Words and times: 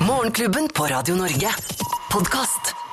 Morgenklubben 0.00 0.68
på 0.74 0.84
Radio 0.86 1.14
Norge. 1.14 1.54
Podkast. 2.12 2.83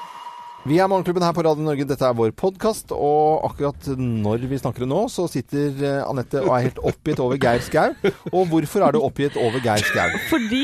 Vi 0.62 0.76
er 0.78 0.86
Morgenklubben 0.86 1.24
her 1.26 1.34
på 1.34 1.42
Radio 1.42 1.64
Norge. 1.66 1.88
Dette 1.90 2.06
er 2.06 2.14
vår 2.14 2.36
podkast. 2.38 2.92
Og 2.94 3.42
akkurat 3.48 3.88
når 3.98 4.44
vi 4.46 4.60
snakker 4.62 4.86
nå, 4.86 5.00
så 5.10 5.26
sitter 5.32 5.80
eh, 5.82 6.04
Anette 6.06 6.44
og 6.44 6.52
er 6.54 6.68
helt 6.68 6.82
oppgitt 6.86 7.22
over 7.24 7.40
Geir 7.42 7.64
Skau. 7.66 7.96
Og 8.30 8.46
hvorfor 8.52 8.86
er 8.86 8.94
du 8.94 9.00
oppgitt 9.02 9.40
over 9.42 9.58
Geir 9.64 9.82
Skau? 9.82 10.14
Fordi 10.30 10.62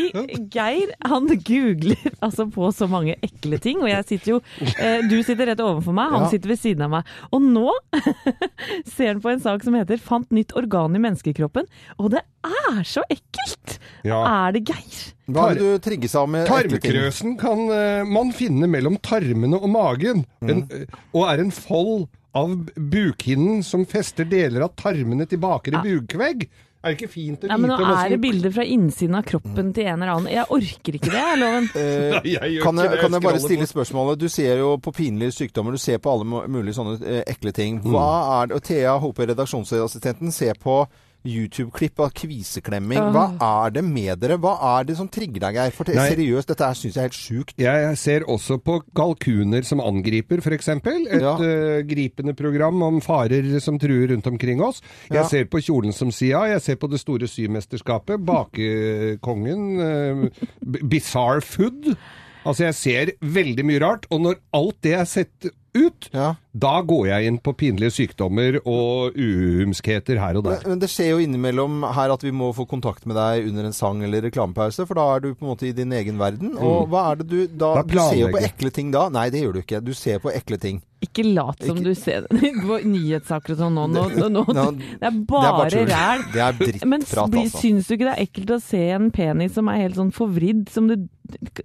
Geir 0.53 0.93
han 1.09 1.25
googler 1.49 1.97
altså 2.21 2.45
på 2.53 2.69
så 2.77 2.85
mange 2.91 3.17
ekle 3.25 3.57
ting, 3.63 3.81
og 3.81 3.89
jeg 3.89 4.05
sitter 4.13 4.35
jo 4.35 4.39
eh, 4.77 5.01
Du 5.09 5.17
sitter 5.25 5.49
rett 5.49 5.65
overfor 5.65 5.97
meg, 5.97 6.13
han 6.13 6.29
sitter 6.29 6.53
ved 6.53 6.61
siden 6.61 6.85
av 6.85 6.93
meg. 6.99 7.11
Og 7.33 7.41
nå 7.41 7.73
ser 8.93 9.15
han 9.15 9.25
på 9.25 9.33
en 9.33 9.41
sak 9.49 9.65
som 9.65 9.81
heter 9.81 9.97
'Fant 9.97 10.29
nytt 10.29 10.53
organ 10.53 10.93
i 10.93 11.01
menneskekroppen', 11.01 11.65
og 11.97 12.13
det 12.13 12.21
er 12.45 12.83
så 12.85 13.01
ekkelt! 13.09 13.79
Ja. 14.05 14.21
Er 14.45 14.53
det 14.53 14.67
Geir? 14.69 15.13
Hva 15.27 15.49
er 15.51 15.57
det 15.59 15.65
du 15.67 15.81
trigges 15.83 16.13
av 16.15 16.29
med? 16.31 16.45
Tarmkrøsen 16.47 17.33
kan 17.39 17.65
eh, 17.75 18.07
man 18.07 18.29
finne 18.35 18.69
mellom 18.71 18.95
tarmene 19.03 19.57
og 19.59 19.67
magen, 19.73 19.86
en, 19.95 20.25
Mm. 20.41 20.63
eh, 20.71 20.85
og 21.13 21.27
er 21.31 21.39
en 21.39 21.51
fold 21.51 22.07
av 22.35 22.53
bukhinnen 22.77 23.63
som 23.63 23.85
fester 23.85 24.25
deler 24.25 24.61
av 24.67 24.75
tarmene 24.75 25.27
til 25.27 25.39
bakre 25.39 25.81
bukvegg. 25.83 26.47
Er 26.83 26.93
det 26.93 26.99
ikke 27.01 27.09
fint 27.09 27.41
å 27.43 27.47
Nei, 27.49 27.57
men 27.57 27.71
nå 27.71 27.77
vite 27.81 27.95
er 28.05 28.09
det 28.13 28.19
bilder 28.21 28.51
fra 28.53 28.63
innsiden 28.63 29.15
av 29.17 29.23
kroppen 29.25 29.73
til 29.73 29.87
en 29.89 30.01
eller 30.03 30.11
annen. 30.13 30.29
Jeg 30.31 30.45
orker 30.53 30.93
ikke 30.99 31.09
det, 31.11 31.23
er 31.23 31.39
loven. 31.41 31.69
Eh, 31.73 32.11
Nei, 32.13 32.21
jeg 32.35 32.61
kan, 32.61 32.77
jeg, 32.77 32.99
kan 33.01 33.11
jeg 33.17 33.21
bare 33.25 33.39
stille 33.41 33.67
spørsmålet? 33.67 34.19
Du 34.21 34.29
ser 34.29 34.57
jo 34.61 34.77
på 34.77 34.93
pinlige 34.93 35.33
sykdommer, 35.33 35.71
du 35.73 35.81
ser 35.81 35.97
på 35.97 36.13
alle 36.13 36.45
mulige 36.47 36.77
sånne 36.77 36.99
eh, 37.01 37.23
ekle 37.33 37.51
ting. 37.57 37.81
Mm. 37.81 37.89
Hva 37.91 38.05
er 38.43 38.47
det, 38.51 38.55
og 38.61 38.63
Thea 38.69 38.93
Hope, 39.01 39.25
redaksjonsassistenten, 39.25 40.31
ser 40.31 40.53
på 40.61 40.83
YouTube-klipp 41.27 41.99
av 41.99 42.11
kviseklemming. 42.17 43.11
Hva 43.13 43.25
er 43.65 43.73
det 43.75 43.83
med 43.85 44.19
dere? 44.23 44.37
Hva 44.41 44.55
er 44.79 44.87
det 44.89 44.95
som 44.99 45.09
trigger 45.11 45.43
deg, 45.47 45.57
Geir? 45.59 45.71
For 45.75 45.83
seriøst, 45.91 46.47
dette 46.53 46.69
syns 46.79 46.95
jeg 46.95 47.01
er 47.03 47.07
helt 47.09 47.17
sjukt. 47.19 47.53
Jeg 47.61 47.97
ser 48.01 48.25
også 48.31 48.57
på 48.63 48.79
kalkuner 48.95 49.63
som 49.67 49.81
angriper, 49.83 50.41
f.eks. 50.41 50.67
Et 50.77 51.21
Ja. 51.21 51.35
uh, 51.35 51.81
gripende 51.87 52.35
program 52.37 52.81
om 52.83 53.01
farer 53.01 53.59
som 53.63 53.77
truer 53.79 54.07
rundt 54.13 54.27
omkring 54.27 54.61
oss. 54.61 54.81
Jeg 55.09 55.17
Ja. 55.21 55.27
ser 55.27 55.45
på 55.45 55.59
Kjolen 55.61 55.93
som 55.93 56.11
sia, 56.11 56.45
jeg 56.47 56.61
ser 56.61 56.75
på 56.75 56.89
Det 56.89 56.99
store 56.99 57.27
symesterskapet, 57.27 58.23
Bakekongen, 58.25 59.79
uh, 59.79 60.29
Bizarre 60.87 61.41
Food. 61.41 61.95
Altså, 62.47 62.67
jeg 62.69 62.75
ser 62.79 63.11
veldig 63.21 63.65
mye 63.67 63.79
rart. 63.83 64.05
Og 64.11 64.21
når 64.23 64.39
alt 64.55 64.77
det 64.87 64.93
er 64.97 65.05
sett 65.09 65.49
ut, 65.77 66.07
Ja. 66.13 66.31
da 66.57 66.81
går 66.81 67.03
jeg 67.11 67.27
inn 67.29 67.37
på 67.43 67.51
pinlige 67.53 67.91
sykdommer 67.93 68.55
og 68.65 69.13
uhumskheter 69.13 70.17
her 70.17 70.39
og 70.39 70.45
der. 70.47 70.63
men 70.65 70.79
det 70.81 70.89
skjer 70.89 71.11
jo 71.11 71.19
innimellom 71.21 71.83
her 71.93 72.13
at 72.15 72.23
vi 72.25 72.31
må 72.33 72.49
få 72.55 72.65
kontakt 72.69 73.05
med 73.05 73.15
deg 73.19 73.47
under 73.51 73.67
en 73.69 73.75
sang 73.77 74.01
eller 74.03 74.25
reklamepause, 74.25 74.87
for 74.87 74.97
da 74.97 75.05
er 75.15 75.19
du 75.25 75.29
på 75.35 75.45
en 75.45 75.51
måte 75.53 75.67
i 75.69 75.75
din 75.77 75.91
egen 75.93 76.17
verden. 76.17 76.55
Og 76.57 76.89
hva 76.89 77.11
er 77.11 77.21
det 77.21 77.27
du 77.29 77.39
da, 77.47 77.75
Da 77.75 77.83
Du 77.83 77.93
ser 77.99 78.17
jo 78.23 78.31
på 78.33 78.41
ekle 78.41 78.71
ting 78.73 78.91
da. 78.91 79.07
Nei, 79.13 79.29
det 79.29 79.43
gjør 79.43 79.53
du 79.53 79.61
ikke. 79.61 79.83
Du 79.83 79.93
ser 79.93 80.19
på 80.23 80.33
ekle 80.33 80.57
ting. 80.57 80.81
Ikke 81.05 81.21
lat 81.29 81.59
som 81.61 81.77
Ikke- 81.77 81.83
du 81.83 81.93
ser 81.93 82.23
på 82.67 82.77
nyhetssaker 82.81 83.53
og 83.53 83.57
sånn 83.59 83.75
nå. 83.77 83.83
nå, 83.93 84.05
nå, 84.17 84.29
nå. 84.33 84.45
Nå- 84.49 84.71
Det 84.97 85.05
er 85.11 85.19
bare 85.29 85.69
ræl. 85.69 86.23
Det 86.33 86.41
er 86.41 86.85
Men 86.85 87.03
drittprat, 87.03 87.29
blir- 87.31 87.43
altså. 87.45 87.61
syns 87.61 87.87
du 87.87 87.93
ikke 87.97 88.07
det 88.07 88.15
er 88.15 88.23
ekkelt 88.25 88.53
å 88.55 88.61
se 88.63 88.81
en 88.95 89.11
penis 89.13 89.53
som 89.53 89.69
er 89.69 89.77
helt 89.83 89.95
sånn 89.99 90.09
forvridd, 90.15 90.67
som 90.73 90.87
det 90.89 90.97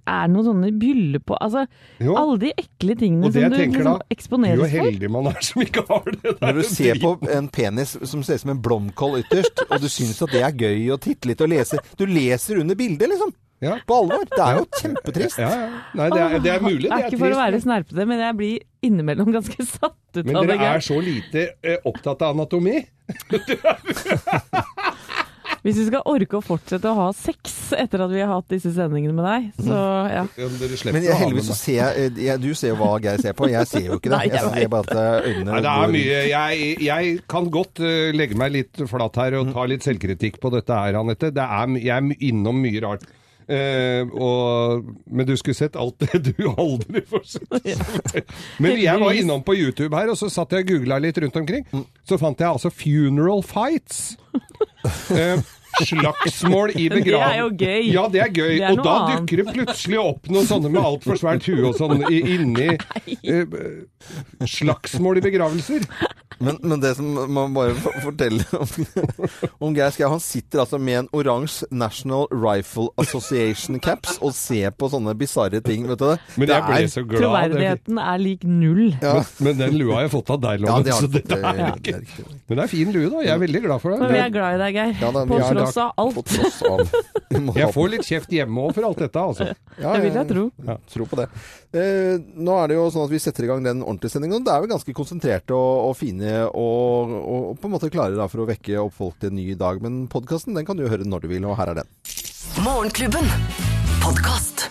er 0.05 0.27
noen 0.27 0.43
sånne 0.45 0.69
byller 0.77 1.21
på 1.23 1.37
Altså, 1.41 1.65
Jo. 2.03 2.13
alle 2.19 2.37
de 2.37 2.51
ekle 2.59 2.95
tingene 2.99 3.31
som 3.31 3.49
du 3.49 3.57
liksom 3.57 3.83
da, 3.87 3.97
eksponeres 4.11 4.59
jo 4.59 4.65
heldig 4.83 5.09
man 5.09 5.27
er 5.31 5.39
som 5.41 5.61
ikke 5.63 5.85
har 5.87 6.03
det. 6.11 6.21
Det 6.21 6.33
er 6.35 6.45
Når 6.45 6.53
du 6.53 6.63
ser 6.69 6.95
på 7.01 7.13
en 7.39 7.47
penis 7.49 7.97
som 8.03 8.21
ser 8.23 8.35
ut 8.35 8.41
som 8.41 8.51
en 8.51 8.61
blomkål 8.61 9.23
ytterst, 9.23 9.63
og 9.69 9.79
du 9.81 9.87
syns 9.89 10.21
at 10.21 10.29
det 10.35 10.43
er 10.43 10.51
gøy 10.51 10.91
å 10.93 10.99
titte 10.99 11.25
litt 11.31 11.41
og 11.41 11.49
lese 11.49 11.79
Du 11.97 12.05
leser 12.05 12.59
under 12.61 12.75
bildet, 12.75 13.09
liksom. 13.09 13.33
Ja. 13.63 13.77
På 13.87 14.01
alvor. 14.03 14.25
Det 14.29 14.43
er 14.43 14.59
jo 14.59 14.65
kjempetrist. 14.81 15.39
Ja, 15.39 15.49
ja. 15.55 15.81
Nei, 15.95 16.09
det 16.11 16.21
er, 16.23 16.37
det 16.43 16.53
er 16.53 16.63
mulig. 16.63 16.87
Det 16.89 16.97
er 16.97 17.07
ikke 17.09 17.21
for 17.23 17.35
å 17.35 17.39
være 17.39 17.61
snerpete, 17.63 18.07
men 18.09 18.23
jeg 18.25 18.39
blir 18.41 18.57
innimellom 18.83 19.31
ganske 19.37 19.67
satt 19.75 19.95
ut 19.95 20.19
av 20.19 20.23
det. 20.23 20.33
Men 20.33 20.51
dere 20.51 20.73
er 20.75 20.83
så 20.83 20.99
lite 21.03 21.47
eh, 21.63 21.79
opptatt 21.89 22.25
av 22.27 22.35
anatomi. 22.35 22.81
Hvis 25.63 25.77
vi 25.79 25.83
skal 25.87 26.01
orke 26.11 26.35
å 26.35 26.43
fortsette 26.43 26.89
å 26.91 26.95
ha 26.97 27.05
sex 27.15 27.53
etter 27.79 28.01
at 28.03 28.11
vi 28.11 28.19
har 28.19 28.33
hatt 28.33 28.49
disse 28.51 28.73
sendingene 28.75 29.15
med 29.15 29.23
deg, 29.23 29.45
så 29.63 29.77
ja. 30.11 30.23
Men 30.91 31.05
jeg, 31.05 31.15
heldigvis 31.21 31.47
så 31.47 31.55
ser 31.55 31.77
jeg, 31.77 32.09
eh, 32.09 32.19
jeg 32.25 32.41
Du 32.43 32.49
ser 32.51 32.73
jo 32.73 32.79
hva 32.81 32.97
Geir 33.03 33.23
ser 33.23 33.37
på. 33.37 33.47
Jeg 33.47 33.69
ser 33.71 33.87
jo 33.87 33.95
ikke 33.95 34.11
det. 34.11 34.19
Jeg 34.27 34.43
ser 34.43 34.67
bare 34.73 34.83
at 34.83 35.23
øynene 35.29 35.53
Nei, 35.53 35.61
det 35.63 35.71
er 35.71 35.93
mye. 35.95 36.19
Jeg, 36.33 36.67
jeg 36.83 37.15
kan 37.31 37.47
godt 37.53 37.79
eh, 37.79 38.11
legge 38.11 38.35
meg 38.43 38.51
litt 38.57 38.83
flat 38.91 39.21
her 39.23 39.39
og 39.39 39.53
ta 39.55 39.63
litt 39.71 39.87
selvkritikk 39.87 40.41
på 40.43 40.51
dette 40.51 40.81
her, 40.83 40.99
Anette. 40.99 41.31
Det 41.31 41.47
er, 41.47 41.77
jeg 41.79 41.95
er 41.95 42.27
innom 42.27 42.59
mye 42.59 42.83
rart. 42.83 43.07
Eh, 43.53 44.07
og, 44.17 44.85
men 45.05 45.27
du 45.27 45.33
skulle 45.37 45.57
sett 45.57 45.77
alt 45.79 45.99
det 46.01 46.21
du 46.31 46.45
aldri 46.49 47.03
får 47.09 47.25
sett. 47.35 48.31
Men 48.63 48.79
jeg 48.81 49.01
var 49.01 49.17
innom 49.17 49.43
på 49.45 49.55
YouTube 49.57 49.93
her, 49.97 50.09
og 50.09 50.17
så 50.19 50.29
satt 50.31 50.55
jeg 50.55 50.65
og 50.65 50.71
googla 50.71 50.99
litt 51.03 51.19
rundt 51.21 51.37
omkring. 51.43 51.67
Så 52.07 52.17
fant 52.21 52.39
jeg 52.39 52.49
altså 52.49 52.71
'funeral 52.73 53.43
fights'. 53.45 54.15
Eh, 55.15 55.39
slagsmål 55.81 56.73
i 56.75 56.87
begravelsen. 56.89 57.03
det 57.13 57.33
er 57.33 57.39
jo 57.39 57.49
gøy. 57.57 57.91
Ja, 57.93 58.05
det 58.13 58.21
er 58.25 58.31
gøy. 58.33 58.53
Det 58.57 58.65
er 58.67 58.71
og 58.77 58.83
da 58.85 58.95
annet. 58.99 59.21
dukker 59.23 59.41
det 59.43 59.47
plutselig 59.57 59.99
opp 60.03 60.29
noen 60.33 60.49
sånne 60.49 60.71
med 60.73 60.81
altfor 60.83 61.19
svært 61.21 61.47
hue 61.49 61.65
og 61.71 61.77
sånn 61.79 62.03
i- 62.09 62.23
inni 62.35 62.69
eh, 62.73 63.45
Slagsmål 64.49 65.17
i 65.21 65.23
begravelser. 65.29 65.85
Men, 66.43 66.57
men 66.65 66.81
det 66.81 66.95
som 66.97 67.07
man 67.31 67.53
bare 67.55 67.75
forteller 68.03 68.43
om, 68.57 68.67
om 69.63 69.75
Geir 69.77 69.91
Skau 69.93 70.09
Han 70.11 70.19
sitter 70.19 70.63
altså 70.63 70.79
med 70.81 70.97
en 71.03 71.07
oransje 71.15 71.67
National 71.71 72.25
Rifle 72.33 72.89
Association 72.99 73.77
caps 73.79 74.17
og 74.19 74.33
ser 74.35 74.73
på 74.75 74.89
sånne 74.91 75.13
bisarre 75.15 75.61
ting. 75.63 75.85
Vet 75.87 76.01
du 76.01 76.07
det? 76.09 76.17
Men 76.41 76.51
jeg 76.51 76.65
ble 76.67 76.89
så 76.91 77.03
glad. 77.05 77.21
Troverdigheten 77.23 78.01
er 78.01 78.19
lik 78.23 78.43
null. 78.49 78.89
ja. 78.99 79.13
Men, 79.39 79.53
men 79.53 79.61
den 79.61 79.77
lua 79.79 79.99
har 80.01 80.07
jeg 80.07 80.13
fått 80.17 80.33
av 80.35 80.41
deg, 80.43 80.65
Ja, 80.65 80.73
Loven. 80.73 80.87
det 80.89 80.93
har 80.97 81.05
så 81.05 81.11
det. 81.13 81.23
Det, 81.29 81.39
er 81.39 81.61
det, 81.61 81.69
ikke-. 81.93 82.27
Men 82.49 82.59
det 82.59 82.65
er 82.65 82.71
fin 82.73 82.91
lue, 82.97 83.07
da. 83.13 83.23
Jeg 83.23 83.33
er 83.37 83.41
veldig 83.45 83.63
glad 83.69 83.83
for 83.85 83.95
Men 84.03 84.11
vi 84.17 84.19
er 84.25 84.33
glad 84.35 84.57
i 84.57 84.61
deg, 84.65 84.79
Geir. 84.81 84.93
Ja, 85.05 85.11
da, 85.15 85.23
På 85.29 85.39
er 85.39 85.47
tross 85.63 85.79
av 85.81 85.91
alt. 86.03 86.15
På 86.15 86.23
tross 86.27 86.59
av. 86.69 86.83
Jeg 87.59 87.69
får 87.73 87.91
litt 87.93 88.07
kjeft 88.07 88.35
hjemme 88.35 88.67
òg 88.67 88.75
for 88.77 88.87
alt 88.87 89.01
dette, 89.03 89.23
altså. 89.23 89.49
Ja, 89.79 89.93
Det 89.95 90.03
vil 90.03 90.19
jeg 90.19 90.29
tro. 90.29 90.43
Ja, 90.67 90.77
tro 90.93 91.07
på 91.09 91.19
det. 91.19 91.27
Eh, 91.73 92.15
nå 92.45 92.57
er 92.59 92.69
det 92.69 92.77
jo 92.77 92.85
sånn 92.93 93.07
at 93.07 93.13
vi 93.13 93.21
setter 93.23 93.47
i 93.47 93.49
gang 93.49 93.65
den 93.65 93.81
ordentlige 93.81 94.13
sendingen. 94.15 94.45
Det 94.45 94.53
er 94.53 94.61
jo 94.63 94.71
ganske 94.75 94.95
konsentrerte 94.97 95.57
og, 95.57 95.89
og 95.89 95.97
fine 95.97 96.35
og, 96.51 97.17
og 97.23 97.49
på 97.61 97.69
en 97.69 97.75
måte 97.75 97.91
klare 97.93 98.17
da 98.19 98.29
for 98.31 98.43
å 98.43 98.49
vekke 98.49 98.77
opp 98.83 98.95
folk 98.99 99.19
til 99.21 99.33
en 99.33 99.39
ny 99.39 99.57
dag. 99.59 99.81
Men 99.83 100.03
podkasten 100.11 100.57
den 100.57 100.67
kan 100.67 100.79
du 100.79 100.85
høre 100.87 101.07
når 101.07 101.25
du 101.25 101.31
vil, 101.33 101.49
og 101.49 101.57
her 101.59 101.73
er 101.73 101.83
den. 101.83 101.91
Morgenklubben. 102.63 103.29
Podkast. 104.03 104.67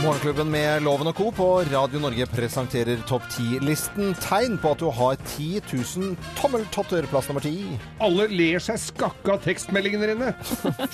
Morgenklubben 0.00 0.48
med 0.50 0.82
Loven 0.82 1.10
og 1.10 1.16
Co. 1.18 1.26
på 1.34 1.46
Radio 1.68 2.00
Norge 2.00 2.24
presenterer 2.32 3.02
topp 3.08 3.26
10-listen. 3.34 4.14
Tegn 4.22 4.54
på 4.62 4.70
at 4.72 4.80
du 4.80 4.86
har 4.96 5.18
10 5.34 5.60
000 5.68 6.14
tommeltotter. 6.38 7.04
Plass 7.10 7.28
nummer 7.28 7.44
10. 7.44 7.74
Alle 8.06 8.24
ler 8.32 8.62
seg 8.64 8.80
skakka 8.80 9.34
av 9.34 9.42
tekstmeldingene 9.44 10.08
dine. 10.14 10.30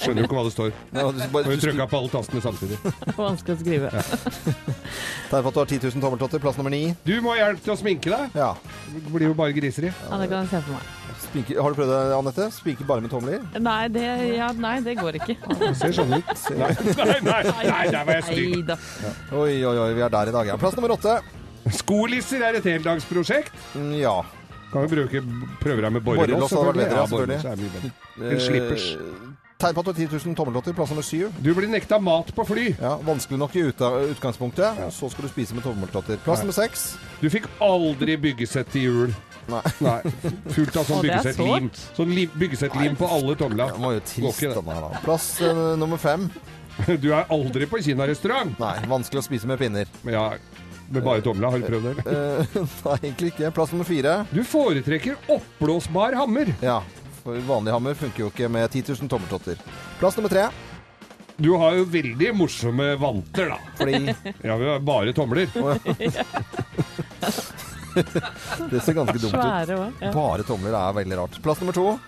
Skjønner 0.01 0.25
jo 0.25 0.27
ikke 0.27 0.39
hva 0.41 0.45
det 0.49 0.55
står. 0.57 0.75
Ja, 0.91 1.07
du, 1.15 1.23
bare, 1.37 1.45
Og 1.45 1.55
du, 1.55 1.63
trykka 1.63 1.87
på 1.93 2.01
alle 2.01 2.13
tastene 2.17 2.43
samtidig. 2.49 2.81
Vanskelig 3.15 3.55
å 3.55 3.63
skrive. 3.63 3.95
tegn 3.95 5.31
på 5.31 5.53
at 5.53 5.55
du 5.55 5.63
har 5.63 5.71
10 5.71 5.83
000 5.87 6.07
tommeltotter. 6.09 6.43
Plass 6.43 6.59
nummer 6.59 6.75
9. 6.75 6.97
Du 7.07 7.15
må 7.23 7.37
ha 7.37 7.45
hjelp 7.45 7.63
til 7.63 7.77
å 7.77 7.79
sminke 7.79 8.11
deg. 8.11 8.41
Ja. 8.43 8.53
Det 8.91 9.07
blir 9.13 9.31
jo 9.31 9.39
bare 9.39 9.55
griseri. 9.55 9.95
Ja, 10.09 10.19
det 10.19 10.33
kan 10.35 10.43
jeg 10.43 10.57
se 10.57 10.65
for 10.67 10.81
meg. 10.81 11.06
Spiker, 11.25 11.61
har 11.63 11.73
du 11.73 11.79
prøvd 11.79 11.91
det, 11.93 12.01
Anette? 12.17 12.47
Spike 12.55 12.85
bare 12.87 13.01
med 13.05 13.11
tomler? 13.11 13.43
Nei, 13.61 13.89
det, 13.93 14.05
ja, 14.37 14.51
nei, 14.57 14.75
det 14.85 14.95
går 15.01 15.19
ikke. 15.21 15.37
Det 15.63 15.73
ser 15.81 15.95
sånn 15.97 16.13
ut. 16.17 16.33
Nei, 16.57 16.71
nei, 17.25 17.41
nei, 17.49 17.65
nei 17.71 17.83
der 17.93 18.05
var 18.09 18.19
jeg 18.21 18.27
stygg. 18.29 18.73
Oi, 19.33 19.53
oi, 19.65 19.75
oi, 19.87 19.91
vi 19.97 20.05
er 20.07 20.13
der 20.13 20.31
i 20.33 20.35
dag. 20.37 20.51
Ja. 20.53 20.59
Plass 20.61 20.77
nummer 20.79 20.95
åtte. 20.97 21.19
Skolisser 21.75 22.45
er 22.47 22.61
et 22.61 22.69
heldagsprosjekt. 22.69 23.57
Mm, 23.75 23.95
Ja. 24.03 24.19
Kan 24.73 24.83
vi 24.83 24.97
bruke 24.97 25.21
prøve 25.63 25.81
deg 25.85 25.93
med 25.95 26.03
Borrelås 26.05 26.51
borrelås? 26.51 26.53
hadde 26.53 26.67
vært 26.67 26.81
bedre, 26.83 26.97
ja, 26.99 27.55
selvfølgelig. 27.57 27.93
En 28.33 28.41
slippers. 28.43 28.87
Eh, 29.63 29.67
har 29.75 29.93
10 29.93 30.09
000 30.25 30.35
tommeltotter. 30.37 30.73
Plass 30.73 30.91
nummer 30.91 31.03
7. 31.03 31.31
Du 31.41 31.55
blir 31.55 31.69
nekta 31.69 31.99
mat 31.99 32.35
på 32.35 32.45
fly. 32.45 32.75
Ja, 32.81 32.97
vanskelig 33.05 33.39
nok 33.39 33.57
i 33.57 33.63
utgangspunktet. 33.71 34.11
utgangspunktet. 34.11 34.93
Så 34.93 35.09
skal 35.11 35.25
du 35.25 35.29
spise 35.29 35.55
med 35.55 35.65
tommeltotter. 35.65 36.17
Plass 36.25 36.43
nummer 36.45 36.53
6. 36.53 36.85
Du 37.21 37.31
fikk 37.33 37.49
aldri 37.65 38.19
byggesett 38.21 38.69
til 38.73 38.83
jul. 38.83 39.15
Nei. 39.49 39.63
Nei. 39.81 40.01
Fullt 40.53 40.77
av 40.77 40.85
sånn 40.89 41.07
byggesettlim. 41.07 41.71
Sånn 41.97 42.13
byggesettlim 42.37 42.99
på 43.01 43.09
alle 43.09 43.37
tomla. 43.39 43.71
Det 43.73 43.85
var 43.87 43.97
jo 43.97 44.05
trist, 44.11 44.45
denne 44.45 44.77
her, 44.77 44.85
da. 44.91 45.01
Plass 45.07 45.31
uh, 45.41 45.73
nummer 45.81 46.01
5. 46.03 46.29
Du 47.01 47.09
er 47.17 47.25
aldri 47.33 47.65
på 47.65 47.81
kinarestaurant. 47.81 48.59
Nei, 48.61 48.75
vanskelig 48.91 49.23
å 49.23 49.25
spise 49.25 49.49
med 49.49 49.57
pinner. 49.63 49.89
Ja, 50.05 50.27
med 50.93 51.01
bare 51.07 51.25
tomla. 51.25 51.49
Har 51.55 51.63
du 51.63 51.71
prøvd 51.71 51.89
det? 51.89 52.05
Eh, 52.13 52.61
nei, 52.91 52.99
egentlig 53.01 53.33
ikke. 53.33 53.55
Plass 53.57 53.73
nummer 53.73 53.89
4. 53.89 54.19
Du 54.37 54.43
foretrekker 54.45 55.17
oppblåsbar 55.39 56.19
hammer. 56.21 56.53
Ja. 56.61 56.83
For 57.27 57.35
vanlig 57.43 57.73
hammer 57.75 57.95
funker 57.99 58.23
jo 58.23 58.29
ikke 58.31 58.47
med 58.55 58.71
10 58.71 58.85
000 59.03 59.09
tommeltotter. 59.11 59.59
Plass 59.99 60.15
nummer 60.15 60.31
tre. 60.31 60.45
Du 61.43 61.51
har 61.59 61.75
jo 61.75 61.85
veldig 61.91 62.29
morsomme 62.39 62.93
vanter, 63.03 63.51
da. 63.51 63.59
Fordi 63.81 64.15
Ja, 64.47 64.55
vi 64.57 64.69
har 64.71 64.79
bare 64.87 65.13
tomler. 65.13 65.51
det 68.71 68.81
ser 68.81 68.95
ganske 68.95 69.19
dumt 69.19 69.35
ut. 69.35 69.41
Svære 69.41 69.75
òg. 69.75 69.99
Ja. 70.07 70.13
Bare 70.15 70.47
tomler 70.47 70.79
er 70.79 70.95
veldig 71.01 71.19
rart. 71.19 71.43
Plass 71.43 71.59
nummer 71.65 71.75
to. 71.75 71.99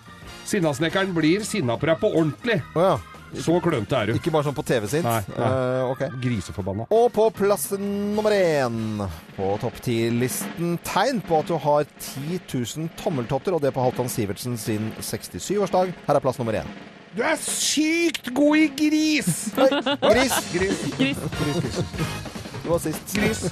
Sinnasnekkeren 0.46 1.10
blir 1.16 1.42
sinna 1.44 1.74
på 1.76 1.90
deg 1.90 1.98
på 1.98 2.12
ordentlig. 2.14 2.62
Å 2.78 2.86
ja. 2.86 2.94
Så 3.36 3.58
klønete 3.62 3.96
er 3.98 4.10
du. 4.10 4.16
Ikke 4.18 4.32
bare 4.32 4.46
sånn 4.46 4.56
på 4.56 4.64
TV 4.66 4.86
sitt. 4.90 5.04
Nei, 5.06 5.20
nei. 5.34 5.48
Uh, 5.48 5.90
okay. 5.92 6.12
Griseforbanna. 6.22 6.88
Og 6.94 7.08
på 7.14 7.28
plass 7.36 7.68
nummer 7.78 8.34
én 8.34 9.02
på 9.36 9.50
topp 9.62 9.80
ti-listen 9.84 10.78
tegn 10.86 11.20
på 11.24 11.42
at 11.42 11.50
du 11.50 11.56
har 11.60 11.88
10 11.88 12.40
000 12.48 12.92
tommeltotter, 13.00 13.56
og 13.56 13.64
det 13.64 13.74
på 13.76 13.84
Halvdan 13.84 14.10
Sivertsen 14.12 14.56
sin 14.60 14.92
67-årsdag. 15.00 15.92
Her 16.08 16.20
er 16.20 16.24
plass 16.24 16.40
nummer 16.40 16.56
én. 16.60 16.70
Du 17.16 17.22
er 17.24 17.38
sykt 17.40 18.28
god 18.36 18.56
i 18.60 18.66
gris! 18.78 19.48
Nei, 19.56 19.70
gris! 20.12 20.36
Gris. 20.52 20.84
Chris, 20.96 21.82
Du 22.62 22.68
var 22.68 22.82
sist. 22.84 23.16
Gris. 23.16 23.48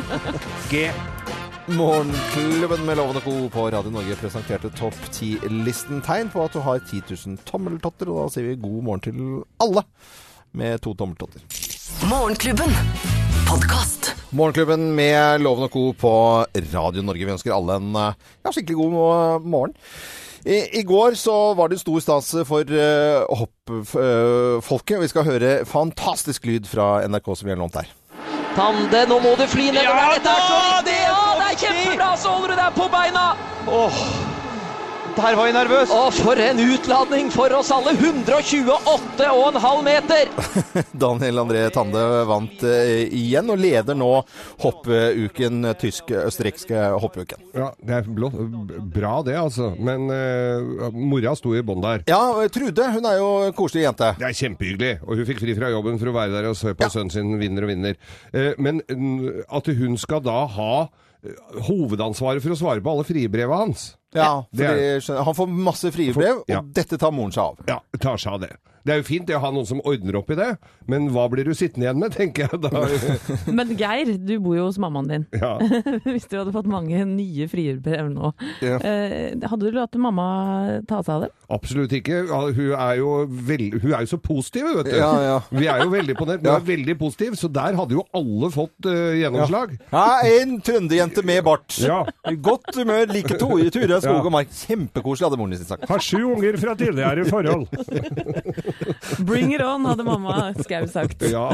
G. 0.72 0.88
Morgenklubben 1.68 2.86
med 2.86 2.96
Lovende 2.96 3.20
Co. 3.20 3.48
på 3.48 3.70
Radio 3.70 3.90
Norge 3.90 4.14
presenterte 4.16 4.68
topp 4.78 4.94
10-listen 5.10 5.98
tegn 6.06 6.28
på 6.30 6.44
at 6.44 6.54
du 6.54 6.60
har 6.62 6.78
10 6.78 7.00
000 7.10 7.40
tommeltotter, 7.48 8.06
og 8.06 8.20
da 8.20 8.34
sier 8.36 8.46
vi 8.46 8.60
god 8.62 8.84
morgen 8.86 9.02
til 9.02 9.16
alle 9.64 9.82
med 10.54 10.78
to 10.84 10.92
tommeltotter. 10.94 11.42
Morgenklubben. 12.06 12.70
Podkast. 13.48 14.12
Morgenklubben 14.30 14.92
med 14.94 15.42
Loven 15.42 15.66
og 15.66 15.74
Co. 15.74 15.82
på 15.98 16.12
Radio 16.70 17.02
Norge. 17.02 17.26
Vi 17.26 17.34
ønsker 17.34 17.56
alle 17.56 17.80
en 17.80 17.98
eh, 17.98 18.14
ja, 18.46 18.54
skikkelig 18.54 18.78
god 18.84 19.42
morgen. 19.42 19.74
I, 20.46 20.62
I 20.78 20.84
går 20.86 21.18
så 21.18 21.34
var 21.58 21.72
det 21.72 21.80
stor 21.82 21.98
stas 22.04 22.30
for 22.46 22.62
uh, 22.62 23.26
hoppfolket. 23.42 25.00
Vi 25.02 25.10
skal 25.10 25.26
høre 25.26 25.56
fantastisk 25.66 26.46
lyd 26.46 26.70
fra 26.70 27.00
NRK 27.10 27.32
som 27.34 27.50
vi 27.50 27.56
har 27.56 27.58
lånt 27.58 27.82
her. 27.82 27.90
Tande, 28.54 29.02
nå 29.10 29.18
må 29.20 29.34
du 29.34 29.48
fly 29.50 29.72
nedover 29.74 29.98
Ja 29.98 30.14
der. 30.14 30.22
Dette 30.22 30.36
er 30.36 30.46
så 30.46 30.62
viktig! 30.86 30.95
Holder 32.24 32.54
du 32.54 32.60
deg 32.62 32.78
på 32.78 32.88
beina! 32.92 33.26
Åh, 33.66 34.25
der 35.16 35.36
var 35.38 35.46
jeg 35.48 35.54
nervøs. 35.56 35.90
Og 35.94 36.12
for 36.14 36.38
en 36.40 36.58
utladning 36.60 37.30
for 37.32 37.52
oss 37.56 37.70
alle! 37.74 37.92
128,5 37.96 39.82
meter! 39.86 40.28
Daniel 41.06 41.40
André 41.42 41.62
Tande 41.74 42.02
vant 42.28 42.64
eh, 42.68 43.06
igjen 43.16 43.48
og 43.52 43.60
leder 43.60 43.96
nå 43.98 44.10
hoppuken, 44.62 45.64
tysk-østerrikske 45.80 46.82
hoppuken. 47.02 47.46
Ja, 47.56 47.70
det 47.80 47.96
er 48.00 48.10
blå, 48.18 48.30
bra 48.92 49.14
det, 49.26 49.36
altså. 49.40 49.70
Men 49.80 50.06
uh, 50.12 50.90
mora 50.92 51.32
sto 51.38 51.54
i 51.56 51.64
bånn 51.66 51.82
der. 51.84 52.04
Ja, 52.10 52.20
Trude 52.52 52.90
hun 52.94 53.08
er 53.08 53.18
jo 53.20 53.30
en 53.48 53.56
koselig 53.56 53.86
jente. 53.86 54.12
Det 54.20 54.28
er 54.30 54.36
kjempehyggelig, 54.42 54.92
og 55.06 55.16
hun 55.20 55.28
fikk 55.32 55.42
fri 55.42 55.56
fra 55.58 55.72
jobben 55.72 55.98
for 56.02 56.12
å 56.12 56.16
være 56.16 56.34
der 56.36 56.50
og 56.52 56.58
se 56.60 56.74
på 56.76 56.86
Ja. 56.86 56.92
sønnen 56.92 57.10
sin 57.14 57.34
vinner 57.40 57.66
og 57.66 57.72
vinner. 57.72 57.96
Eh, 58.32 58.52
Men 58.62 58.82
at 59.48 59.66
hun 59.80 59.96
skal 59.98 60.20
da 60.24 60.44
ha 60.54 60.72
eh, 60.86 61.32
hovedansvaret 61.68 62.44
for 62.44 62.54
å 62.54 62.58
svare 62.60 62.84
på 62.84 62.92
alle 62.92 63.06
fribreva 63.08 63.62
hans. 63.64 63.94
Ja, 64.16 64.44
fordi 64.54 64.86
skjønner- 65.04 65.24
Han 65.24 65.34
får 65.34 65.46
masse 65.68 65.92
frie 65.92 66.12
brev, 66.16 66.42
og 66.48 66.72
dette 66.72 66.98
tar 66.98 67.12
moren 67.12 67.32
seg 67.32 67.42
av. 67.44 67.58
Ja, 67.68 67.80
tar 68.00 68.16
seg 68.16 68.32
av 68.32 68.40
det. 68.46 68.52
Det 68.86 68.94
er 68.94 69.00
jo 69.02 69.06
fint 69.08 69.26
det 69.26 69.34
å 69.34 69.40
ha 69.42 69.50
noen 69.50 69.66
som 69.66 69.80
ordner 69.82 70.14
opp 70.20 70.30
i 70.30 70.36
det, 70.38 70.48
men 70.86 71.08
hva 71.10 71.24
blir 71.32 71.44
du 71.48 71.52
sittende 71.58 71.88
igjen 71.88 71.98
med, 71.98 72.14
tenker 72.18 72.46
jeg 72.46 72.60
da. 72.62 72.70
Men 73.58 73.72
Geir, 73.78 74.12
du 74.22 74.36
bor 74.44 74.54
jo 74.56 74.68
hos 74.68 74.78
mammaen 74.82 75.08
din. 75.10 75.24
Ja. 75.34 75.56
Hvis 76.06 76.28
du 76.30 76.36
hadde 76.38 76.52
fått 76.54 76.68
mange 76.70 77.02
nye 77.10 77.48
frierbrev 77.50 78.08
nå, 78.14 78.30
Ja. 78.62 78.78
eh, 78.78 79.34
hadde 79.42 79.66
du 79.66 79.74
latt 79.74 79.96
mamma 80.00 80.26
ta 80.86 81.00
seg 81.02 81.12
av 81.16 81.24
det? 81.26 81.30
Absolutt 81.56 81.92
ikke. 81.98 82.22
Ja, 82.30 82.40
Hun 82.56 82.72
er 82.76 82.94
jo, 83.00 83.10
veld, 83.48 83.76
hun 83.82 83.92
er 83.96 84.04
jo 84.06 84.12
så 84.14 84.20
positiv, 84.22 84.68
vet 84.78 84.90
du. 84.92 84.96
Ja, 85.00 85.10
ja. 85.24 85.36
Vi 85.50 85.66
er 85.70 85.82
jo 85.84 85.90
veldig 85.92 86.14
imponert. 86.16 86.40
Hun 86.44 86.50
Ja. 86.52 86.56
er 86.60 86.66
veldig 86.70 86.96
positiv, 87.00 87.34
så 87.40 87.50
der 87.52 87.74
hadde 87.78 87.94
jo 87.98 88.04
alle 88.14 88.50
fått 88.54 88.86
uh, 88.86 89.14
gjennomslag. 89.18 89.76
Ja, 89.92 90.06
en 90.40 90.56
trønderjente 90.64 91.24
med 91.26 91.42
bart. 91.46 91.74
Ja. 91.82 92.02
Godt 92.42 92.70
humør, 92.78 93.06
like 93.12 93.38
Tore 93.40 93.68
Ture 93.74 94.00
Skog 94.02 94.26
og 94.30 94.32
Mark. 94.34 94.50
Kjempekoselig, 94.54 95.26
hadde 95.30 95.40
moren 95.40 95.58
sin 95.58 95.68
sagt. 95.68 95.86
Har 95.90 96.02
sju 96.02 96.22
unger 96.36 96.58
fra 96.62 96.74
tidligere 96.78 97.26
forhold. 97.30 97.66
Bring 99.18 99.54
it 99.54 99.60
on, 99.64 99.84
hadde 99.88 100.04
mamma 100.06 100.52
Skau 100.60 100.86
sagt. 100.90 101.22
Ja. 101.30 101.50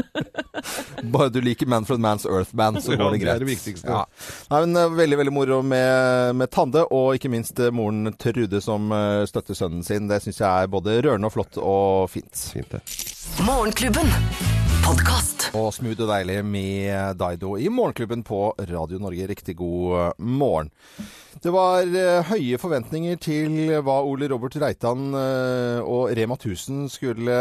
Bare 1.02 1.28
du 1.32 1.40
liker 1.40 1.66
Man 1.66 1.84
from 1.88 2.02
Man's 2.04 2.26
Earth 2.26 2.54
Band, 2.56 2.82
så 2.82 2.96
går 2.96 3.04
det 3.10 3.19
det 3.19 3.24
greit. 3.24 3.34
er 3.34 3.44
det 3.44 3.50
viktigste. 3.52 3.88
Ja. 3.88 4.04
Nei, 4.50 4.60
men 4.66 4.76
eh, 4.76 4.88
Veldig 5.02 5.19
veldig 5.22 5.32
moro 5.32 5.60
med, 5.62 6.36
med 6.36 6.50
Tande, 6.52 6.84
og 6.92 7.14
ikke 7.16 7.30
minst 7.32 7.58
eh, 7.62 7.72
moren 7.74 8.12
Trude 8.20 8.60
som 8.64 8.90
eh, 8.92 9.22
støtter 9.30 9.54
sønnen 9.58 9.82
sin. 9.86 10.08
Det 10.10 10.20
syns 10.24 10.42
jeg 10.42 10.50
er 10.66 10.72
både 10.72 10.98
rørende 11.06 11.30
og 11.30 11.36
flott 11.38 11.58
og 11.62 12.10
fint. 12.12 12.34
Fint 12.52 12.74
det. 12.76 12.82
Morgenklubben. 13.46 14.10
Podkast. 14.84 15.31
Og 15.52 15.69
smooth 15.76 16.00
og 16.00 16.08
deilig 16.08 16.38
med 16.49 17.19
Daido 17.20 17.58
i 17.60 17.69
Morgenklubben 17.69 18.22
på 18.25 18.54
Radio 18.70 18.96
Norge. 19.02 19.26
Riktig 19.28 19.58
god 19.58 20.16
morgen. 20.16 20.70
Det 21.44 21.52
var 21.52 21.84
eh, 21.84 22.25
høye 22.28 22.56
forventninger 22.60 23.19
til 23.20 23.72
hva 23.84 23.99
Ole 24.06 24.31
Robert 24.32 24.56
Reitan 24.62 25.12
eh, 25.16 25.84
og 25.84 26.12
Rema 26.16 26.38
1000 26.38 26.88
skulle 26.93 27.37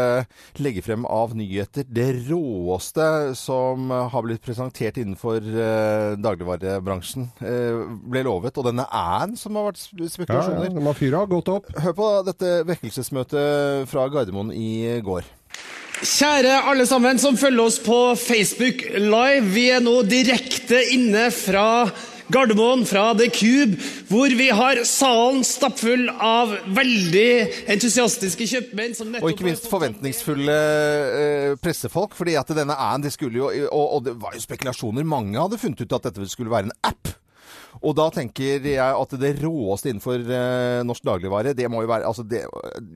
legge 0.60 0.84
frem 0.84 1.06
av 1.08 1.32
nyheter. 1.38 1.88
Det 1.88 2.10
råeste 2.28 3.32
som 3.38 3.88
har 3.88 4.28
blitt 4.28 4.44
presentert 4.44 5.00
innenfor 5.00 5.40
eh, 5.40 6.12
dagligvarebransjen, 6.20 7.30
ble 7.40 8.26
lovet. 8.28 8.60
Og 8.60 8.68
denne 8.68 8.88
æren 8.92 9.38
som 9.40 9.56
har 9.56 9.70
vært 9.70 9.80
spekulasjoner. 9.86 10.68
Ja, 10.68 10.84
ja, 10.84 10.98
fyra 11.00 11.24
gått 11.30 11.52
opp. 11.52 11.72
Hør 11.80 11.96
på 11.96 12.16
dette 12.28 12.58
vekkelsesmøtet 12.68 13.88
fra 13.88 14.10
Gardermoen 14.12 14.52
i 14.52 15.00
går. 15.00 15.24
Kjære 16.02 16.56
alle 16.66 16.82
sammen 16.82 17.18
som 17.22 17.36
følger 17.38 17.62
oss 17.62 17.76
på 17.78 17.96
Facebook 18.18 18.80
Live. 18.90 19.52
Vi 19.54 19.68
er 19.70 19.84
nå 19.84 20.00
direkte 20.02 20.80
inne 20.90 21.28
fra 21.30 21.84
Gardermoen, 22.32 22.82
fra 22.90 23.12
The 23.14 23.28
Cube, 23.30 23.78
hvor 24.10 24.34
vi 24.34 24.48
har 24.50 24.80
salen 24.88 25.44
stappfull 25.46 26.08
av 26.10 26.56
veldig 26.74 27.28
entusiastiske 27.70 28.50
kjøpmenn. 28.50 28.98
som 28.98 29.14
Og 29.20 29.30
ikke 29.30 29.46
minst 29.46 29.70
forventningsfulle 29.70 30.58
eh, 31.22 31.54
pressefolk. 31.62 32.18
fordi 32.18 32.34
at 32.34 32.50
denne 32.50 32.74
æren, 32.74 33.06
det 33.06 33.14
skulle 33.14 33.38
jo 33.38 33.52
og, 33.70 33.86
og 33.94 34.04
det 34.10 34.18
var 34.18 34.34
jo 34.34 34.42
spekulasjoner. 34.42 35.06
Mange 35.06 35.38
hadde 35.38 35.62
funnet 35.62 35.86
ut 35.86 35.98
at 36.00 36.10
dette 36.10 36.26
skulle 36.34 36.50
være 36.50 36.72
en 36.72 36.78
app. 36.82 37.14
Og 37.80 37.94
da 37.96 38.08
tenker 38.12 38.60
jeg 38.60 38.76
at 38.78 39.14
det 39.20 39.30
råeste 39.40 39.88
innenfor 39.90 40.20
uh, 40.28 40.82
norsk 40.84 41.04
dagligvare, 41.08 41.54
det 41.56 41.68
må 41.72 41.80
jo 41.84 41.88
være 41.90 42.04
altså 42.08 42.24
det, 42.28 42.42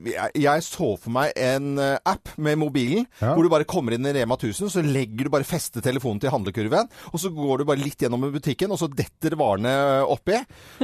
jeg, 0.07 0.31
jeg 0.45 0.65
så 0.67 0.91
for 1.01 1.15
meg 1.15 1.33
en 1.41 1.79
eh, 1.81 1.97
app 2.07 2.35
med 2.43 2.59
mobilen, 2.61 3.07
Ja. 3.23 3.33
hvor 3.35 3.43
du 3.47 3.49
bare 3.53 3.65
kommer 3.69 3.95
inn 3.97 4.05
i 4.07 4.13
Rema 4.13 4.37
1000, 4.37 4.69
så 4.73 4.83
legger 4.85 5.27
du 5.27 5.33
bare 5.33 5.47
feste 5.49 5.81
telefonen 5.85 6.21
til 6.23 6.31
handlekurven, 6.35 6.91
og 7.13 7.19
så 7.23 7.31
går 7.33 7.63
du 7.63 7.65
bare 7.71 7.81
litt 7.81 8.03
gjennom 8.05 8.27
i 8.29 8.33
butikken, 8.35 8.71
og 8.75 8.79
så 8.81 8.89
detter 8.93 9.37
varene 9.41 9.73
oppi. 10.05 10.37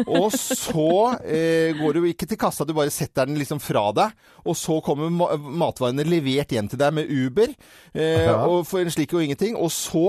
Og 0.06 0.30
så 0.32 0.86
uh, 1.20 1.70
går 1.82 1.98
du 1.98 2.08
ikke 2.10 2.28
til 2.30 2.40
kassa, 2.40 2.64
du 2.68 2.72
bare 2.76 2.92
setter 2.94 3.28
den 3.28 3.38
liksom 3.40 3.60
fra 3.62 3.84
deg, 3.96 4.16
og 4.48 4.56
så 4.58 4.78
kommer 4.84 5.12
ma 5.12 5.28
matvarene 5.36 6.06
levert 6.08 6.50
hjem 6.56 6.70
til 6.72 6.80
deg 6.80 6.96
med 6.96 7.10
Uber, 7.12 7.52
Uh, 7.92 8.00
Ja. 8.22 8.46
og 8.48 8.62
for 8.66 8.80
en 8.80 8.88
slik 8.92 9.12
og 9.12 9.20
ingenting. 9.24 9.52
Og 9.58 9.68
så, 9.74 10.00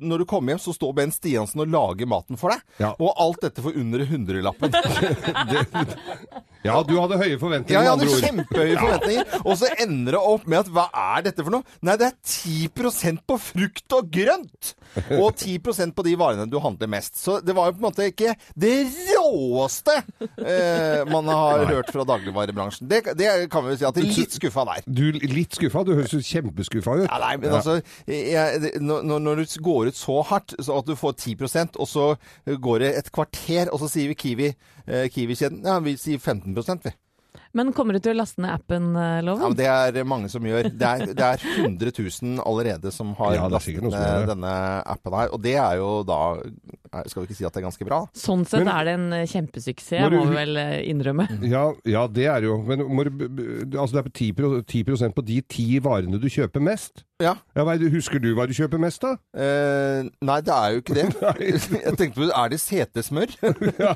når 0.00 0.22
du 0.22 0.24
kommer 0.28 0.54
hjem, 0.54 0.60
så 0.62 0.72
står 0.72 0.94
Ben 0.96 1.12
Stiansen 1.12 1.60
og 1.60 1.68
lager 1.68 2.08
maten 2.08 2.38
for 2.40 2.54
deg. 2.54 2.62
Ja. 2.80 2.93
Og 2.98 3.12
alt 3.26 3.44
dette 3.46 3.64
for 3.64 3.76
under 3.76 4.04
hundrelappen. 4.08 4.74
Ja, 6.64 6.78
du 6.80 6.94
hadde 6.96 7.18
høye 7.20 7.36
forventninger, 7.36 7.76
Ja, 7.76 7.82
jeg 7.84 7.92
hadde 7.92 8.22
kjempehøye 8.24 8.76
forventninger. 8.80 9.34
Og 9.44 9.58
så 9.60 9.68
ender 9.84 10.16
det 10.16 10.20
opp 10.32 10.46
med 10.48 10.62
at 10.62 10.70
hva 10.72 10.86
er 10.96 11.26
dette 11.26 11.44
for 11.44 11.52
noe? 11.52 11.74
Nei, 11.84 11.96
det 12.00 12.06
er 12.08 12.14
10% 12.24 13.20
på 13.28 13.36
frukt 13.50 13.96
og 13.98 14.08
grønt! 14.14 14.70
Og 15.18 15.34
10% 15.34 15.92
på 15.92 16.04
de 16.06 16.14
varene 16.16 16.46
du 16.48 16.56
handler 16.62 16.88
mest. 16.88 17.18
Så 17.20 17.36
det 17.44 17.52
var 17.56 17.68
jo 17.68 17.76
på 17.76 17.82
en 17.82 17.86
måte 17.88 18.06
ikke 18.08 18.32
det 18.56 18.72
råeste 19.10 19.96
eh, 19.98 21.02
man 21.10 21.28
har 21.28 21.66
hørt 21.68 21.90
fra 21.92 22.06
dagligvarebransjen. 22.08 22.88
Det, 22.88 23.02
det 23.18 23.28
kan 23.52 23.66
vi 23.66 23.74
jo 23.74 23.80
si 23.82 23.88
at 23.90 23.98
det 23.98 24.06
er 24.06 24.12
litt 24.22 24.38
skuffa 24.38 24.64
der. 24.70 24.86
Du 24.86 25.04
litt 25.34 25.58
skuffa? 25.58 25.84
Du 25.84 25.92
høres 25.98 26.14
jo 26.14 26.22
kjempeskuffa 26.24 26.96
ut. 27.02 27.06
Ja, 27.10 27.20
nei, 27.26 27.34
men 27.42 27.58
altså 27.58 27.76
jeg, 28.08 28.80
når, 28.80 29.04
når 29.20 29.42
du 29.42 29.58
går 29.68 29.92
ut 29.92 29.98
så 30.00 30.20
hardt 30.30 30.56
så 30.62 30.80
at 30.80 30.88
du 30.88 30.94
får 30.96 31.18
10% 31.18 31.76
og 31.76 31.90
så 31.90 32.08
går 32.46 32.83
det 32.83 32.83
et 32.90 33.10
kvarter, 33.14 33.70
og 33.72 33.80
så 33.82 33.88
sier 33.92 34.10
vi 34.12 34.18
Kiwi, 34.18 34.50
eh, 34.86 35.08
Kiwi-kjeden 35.12 35.64
Ja, 35.64 35.78
vi 35.84 35.96
sier 36.00 36.18
15 36.18 36.54
vi. 36.84 36.94
Men 37.54 37.70
kommer 37.72 37.94
du 37.94 38.00
til 38.02 38.16
å 38.16 38.18
laste 38.18 38.42
ned 38.42 38.50
appen, 38.50 38.92
Loven? 39.22 39.42
Ja, 39.42 39.48
men 39.48 39.56
Det 39.94 40.00
er 40.00 40.06
mange 40.10 40.28
som 40.30 40.42
gjør. 40.42 40.68
Det 40.74 40.88
er, 40.88 41.14
det 41.14 41.22
er 41.22 41.44
100 41.62 41.92
000 41.94 42.42
allerede 42.42 42.90
som 42.94 43.12
har 43.14 43.36
Ja, 43.36 43.44
lastet 43.48 43.78
ned 43.82 44.26
denne 44.32 44.54
appen 44.82 45.14
her. 45.14 45.30
Og 45.30 45.42
det 45.42 45.54
er 45.54 45.78
jo 45.78 46.02
da 46.06 46.18
Skal 47.08 47.22
vi 47.24 47.28
ikke 47.30 47.36
si 47.40 47.44
at 47.48 47.52
det 47.56 47.62
er 47.62 47.66
ganske 47.68 47.86
bra? 47.88 47.98
Sånn 48.14 48.44
sett 48.46 48.64
Men- 48.64 48.74
er 48.74 48.84
det 48.84 48.94
en 48.98 49.12
eh, 49.12 49.26
kjempesuksess, 49.26 50.00
Må 50.04 50.10
du- 50.10 50.16
må 50.20 50.26
vi 50.30 50.36
vel 50.36 50.56
eh, 50.56 50.82
innrømme. 50.90 51.26
Ja, 51.54 51.64
ja, 51.84 52.06
det 52.06 52.26
er 52.30 52.42
jo. 52.46 52.58
Men 52.62 52.84
må, 52.88 53.04
altså 53.74 53.92
det 53.96 54.00
er 54.04 54.08
på 54.08 54.14
10, 54.14 54.32
pro- 54.38 54.62
10 54.62 55.12
på 55.14 55.24
de 55.24 55.40
ti 55.42 55.78
varene 55.80 56.20
du 56.20 56.28
kjøper 56.28 56.62
mest. 56.62 57.04
Ja. 57.22 57.36
Ja, 57.56 57.62
er 57.70 57.78
husker 57.94 58.18
du 58.18 58.32
hva 58.34 58.46
du 58.46 58.52
kjøper 58.52 58.78
mest, 58.82 59.00
da? 59.04 59.12
Eh, 59.38 60.08
nei, 60.20 60.40
det 60.42 60.50
er 60.54 60.72
jo 60.74 60.80
ikke 60.82 60.94
det. 60.98 61.04
Jeg 61.84 61.96
tenkte 61.96 62.14
på 62.20 62.30
Er 62.34 62.48
det 62.50 62.58
setesmør? 62.60 63.34
ja, 63.78 63.94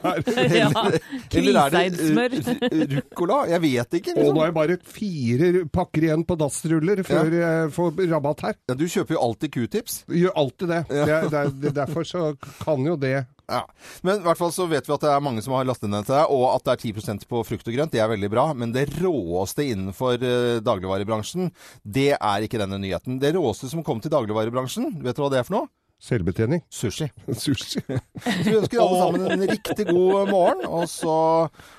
Eller 1.35 1.75
er 1.79 1.91
det 1.91 2.87
ruccola? 2.95 3.39
Jeg 3.51 3.63
vet 3.65 3.97
ikke. 4.01 4.15
Og 4.17 4.23
Liksom. 4.23 4.37
nå 4.39 4.43
er 4.45 4.51
det 4.53 4.57
bare 4.59 4.77
fire 4.83 5.51
pakker 5.75 6.07
igjen 6.09 6.25
på 6.29 6.37
dassruller 6.41 7.03
før 7.07 7.33
jeg 7.39 7.73
får 7.75 8.01
rabatt 8.13 8.45
her. 8.47 8.57
Ja, 8.71 8.77
du 8.79 8.87
kjøper 8.87 9.17
jo 9.17 9.23
alltid 9.27 9.53
q-tips. 9.57 9.99
Gjør 10.09 10.35
alltid 10.45 10.73
det. 10.73 10.81
det, 10.89 11.03
er, 11.09 11.29
det 11.29 11.41
er, 11.43 11.53
det- 11.67 11.75
derfor 11.79 12.07
så 12.09 12.25
kan 12.65 12.85
jo 12.93 12.97
det 13.01 13.17
Ja. 13.49 13.63
Men 14.05 14.21
i 14.21 14.27
hvert 14.27 14.37
fall 14.41 14.53
så 14.53 14.67
vet 14.69 14.85
vi 14.85 14.93
at 14.93 15.05
det 15.07 15.09
er 15.13 15.25
mange 15.25 15.41
som 15.45 15.55
har 15.57 15.65
lastet 15.65 15.89
ned 15.89 16.05
til 16.05 16.19
deg, 16.19 16.35
og 16.35 16.51
at 16.53 16.67
det 16.67 16.75
er 16.75 16.93
10% 16.93 17.25
på 17.31 17.41
frukt 17.49 17.71
og 17.71 17.79
grønt. 17.79 17.95
Det 17.95 18.03
er 18.05 18.11
veldig 18.13 18.29
bra. 18.33 18.51
Men 18.53 18.75
det 18.75 18.89
råeste 18.99 19.65
innenfor 19.73 20.21
eh, 20.21 20.59
dagligvarebransjen, 20.65 21.49
det 21.83 22.11
er 22.19 22.45
ikke 22.45 22.61
denne 22.61 22.81
nyheten. 22.83 23.17
Det 23.23 23.33
råeste 23.39 23.71
som 23.73 23.85
kom 23.87 24.03
til 24.05 24.13
dagligvarebransjen, 24.13 24.99
vet 25.05 25.17
du 25.17 25.25
hva 25.25 25.33
det 25.33 25.41
er 25.41 25.49
for 25.49 25.61
noe? 25.63 25.71
Selvbetjening. 25.99 26.61
Sushi. 26.71 27.09
Sushi. 27.43 27.81
Så 28.23 28.45
vi 28.45 28.55
ønsker 28.55 28.83
alle 28.85 29.01
sammen 29.01 29.33
en 29.33 29.49
riktig 29.51 29.89
god 29.89 30.31
morgen, 30.31 30.63
og 30.69 30.87
så 30.91 31.17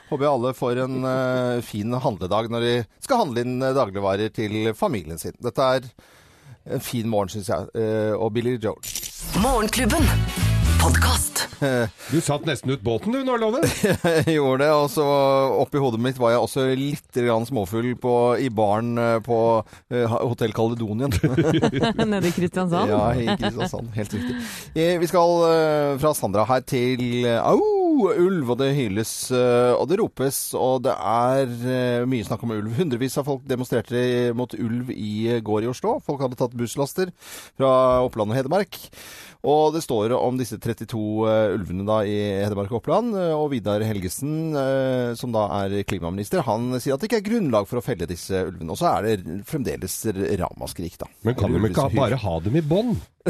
håper 0.10 0.26
jeg 0.26 0.34
alle 0.34 0.54
får 0.58 0.82
en 0.84 0.98
uh, 1.08 1.62
fin 1.64 1.96
handledag 2.04 2.52
når 2.52 2.66
de 2.66 2.74
skal 3.06 3.24
handle 3.24 3.46
inn 3.46 3.62
eh, 3.64 3.76
dagligvarer 3.78 4.34
til 4.36 4.74
familien 4.76 5.22
sin. 5.22 5.38
Dette 5.40 5.72
er 5.78 5.90
en 6.76 6.84
fin 6.84 7.08
morgen, 7.08 7.32
syns 7.32 7.54
jeg. 7.54 7.72
uh, 7.80 8.14
og 8.20 8.34
Billy 8.36 8.58
Joel. 8.60 8.84
Morgenklubben. 9.40 10.49
Podkast. 10.80 11.48
Du 12.12 12.22
satt 12.24 12.46
nesten 12.48 12.72
ut 12.72 12.82
båten 12.82 13.12
du 13.14 13.20
nå, 13.26 13.36
Loven. 13.42 13.66
Jeg 14.26 14.36
gjorde 14.38 14.64
det, 14.64 14.70
og 14.74 14.88
så 14.94 15.06
oppi 15.60 15.82
hodet 15.82 16.00
mitt 16.04 16.20
var 16.22 16.34
jeg 16.34 16.44
også 16.44 16.66
litt 16.80 17.20
småfull 17.50 17.92
på, 18.00 18.14
i 18.40 18.50
baren 18.54 18.94
eh, 18.98 19.18
på 19.26 19.40
uh, 19.60 20.16
Hotell 20.24 20.54
Caledonien. 20.56 21.12
Nede 22.14 22.32
i 22.32 22.36
Kristiansand. 22.36 22.92
ja, 22.94 23.02
i 23.14 23.28
Kristiansand. 23.36 23.92
Helt 23.96 24.16
riktig. 24.16 24.38
Eh, 24.74 24.96
Vi 25.02 25.12
skal 25.12 25.36
uh, 25.44 26.00
fra 26.02 26.14
Sandra 26.18 26.48
her 26.50 26.64
til 26.68 27.28
Au! 27.44 27.60
Uh, 27.60 27.80
Ulv, 28.00 28.52
og 28.54 28.60
det 28.62 28.70
hyles 28.78 29.12
eh, 29.36 29.74
og 29.76 29.88
det 29.90 30.00
ropes, 30.00 30.38
og 30.58 30.84
det 30.86 30.94
er 30.96 31.50
eh, 31.50 32.06
mye 32.10 32.26
snakk 32.28 32.46
om 32.46 32.54
ulv. 32.56 32.72
Hundrevis 32.78 33.18
av 33.20 33.28
folk 33.28 33.44
demonstrerte 33.50 34.32
mot 34.38 34.54
ulv 34.56 34.94
i 34.94 35.14
eh, 35.34 35.42
går 35.46 35.66
i 35.66 35.72
Oslo. 35.72 35.98
Folk 36.06 36.24
hadde 36.24 36.40
tatt 36.40 36.56
busslaster 36.58 37.12
fra 37.60 37.72
Oppland 38.06 38.32
og 38.34 38.40
Hedmark. 38.40 38.80
Og 39.48 39.72
det 39.72 39.80
står 39.86 40.12
om 40.18 40.36
disse 40.36 40.58
32 40.60 41.00
eh, 41.32 41.54
ulvene 41.56 41.86
da 41.88 42.02
i 42.04 42.16
Hedmark 42.44 42.74
og 42.74 42.82
Oppland. 42.82 43.14
eh, 43.16 43.32
Og 43.38 43.52
Vidar 43.54 43.80
Helgesen, 43.88 44.52
eh, 44.52 45.14
som 45.16 45.32
da 45.32 45.46
er 45.62 45.78
klimaminister, 45.88 46.44
han 46.44 46.74
sier 46.80 46.98
at 46.98 47.00
det 47.00 47.08
ikke 47.08 47.22
er 47.22 47.28
grunnlag 47.30 47.70
for 47.70 47.80
å 47.80 47.86
felle 47.86 48.10
disse 48.10 48.36
ulvene. 48.50 48.74
Og 48.76 48.82
så 48.82 48.92
er 48.98 49.08
det 49.08 49.40
fremdeles 49.48 49.96
ramaskrik, 50.44 51.00
da. 51.00 51.08
Men 51.24 51.40
kan 51.40 51.56
de 51.56 51.64
ikke 51.72 51.88
bare 51.96 52.20
ha 52.20 52.36
dem 52.44 52.60
i 52.60 52.66
bånd? 52.68 53.00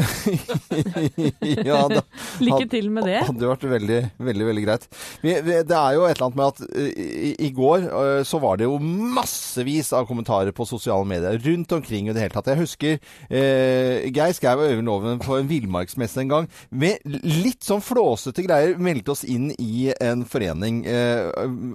ja, 1.66 1.80
da, 1.90 2.00
Lykke 2.40 2.66
til 2.72 2.86
med 2.94 3.04
det. 3.04 3.18
hadde 3.26 3.48
vært 3.50 3.64
veldig, 3.68 3.98
veldig, 4.22 4.44
veldig 4.48 4.62
greit. 4.64 4.86
Det 5.20 5.32
er 5.76 5.96
jo 5.96 6.04
et 6.06 6.14
eller 6.14 6.26
annet 6.28 6.38
med 6.38 6.46
at 6.46 6.62
i, 6.94 7.32
i 7.46 7.50
går 7.52 7.84
så 8.24 8.40
var 8.40 8.56
det 8.60 8.68
jo 8.68 8.78
massevis 8.80 9.90
av 9.98 10.06
kommentarer 10.08 10.54
på 10.56 10.64
sosiale 10.68 11.04
medier 11.10 11.36
rundt 11.44 11.74
omkring 11.76 12.08
i 12.08 12.14
det 12.16 12.22
hele 12.22 12.32
tatt. 12.34 12.48
Jeg 12.54 12.62
husker 12.62 12.96
eh, 13.28 14.08
Geir 14.14 14.32
Skau 14.38 14.54
og 14.62 14.70
Øyvind 14.70 14.88
Loven 14.88 15.20
på 15.20 15.36
en 15.36 15.50
villmarksmesse 15.50 15.99
en 16.08 16.28
gang 16.28 16.48
med 16.70 16.98
litt 17.04 17.62
sånn 17.64 17.80
flåsete 17.84 18.44
greier 18.46 18.78
meldte 18.78 19.10
oss 19.12 19.24
inn 19.24 19.50
i 19.58 19.92
en 20.00 20.24
forening. 20.24 20.84
eh, 20.86 21.30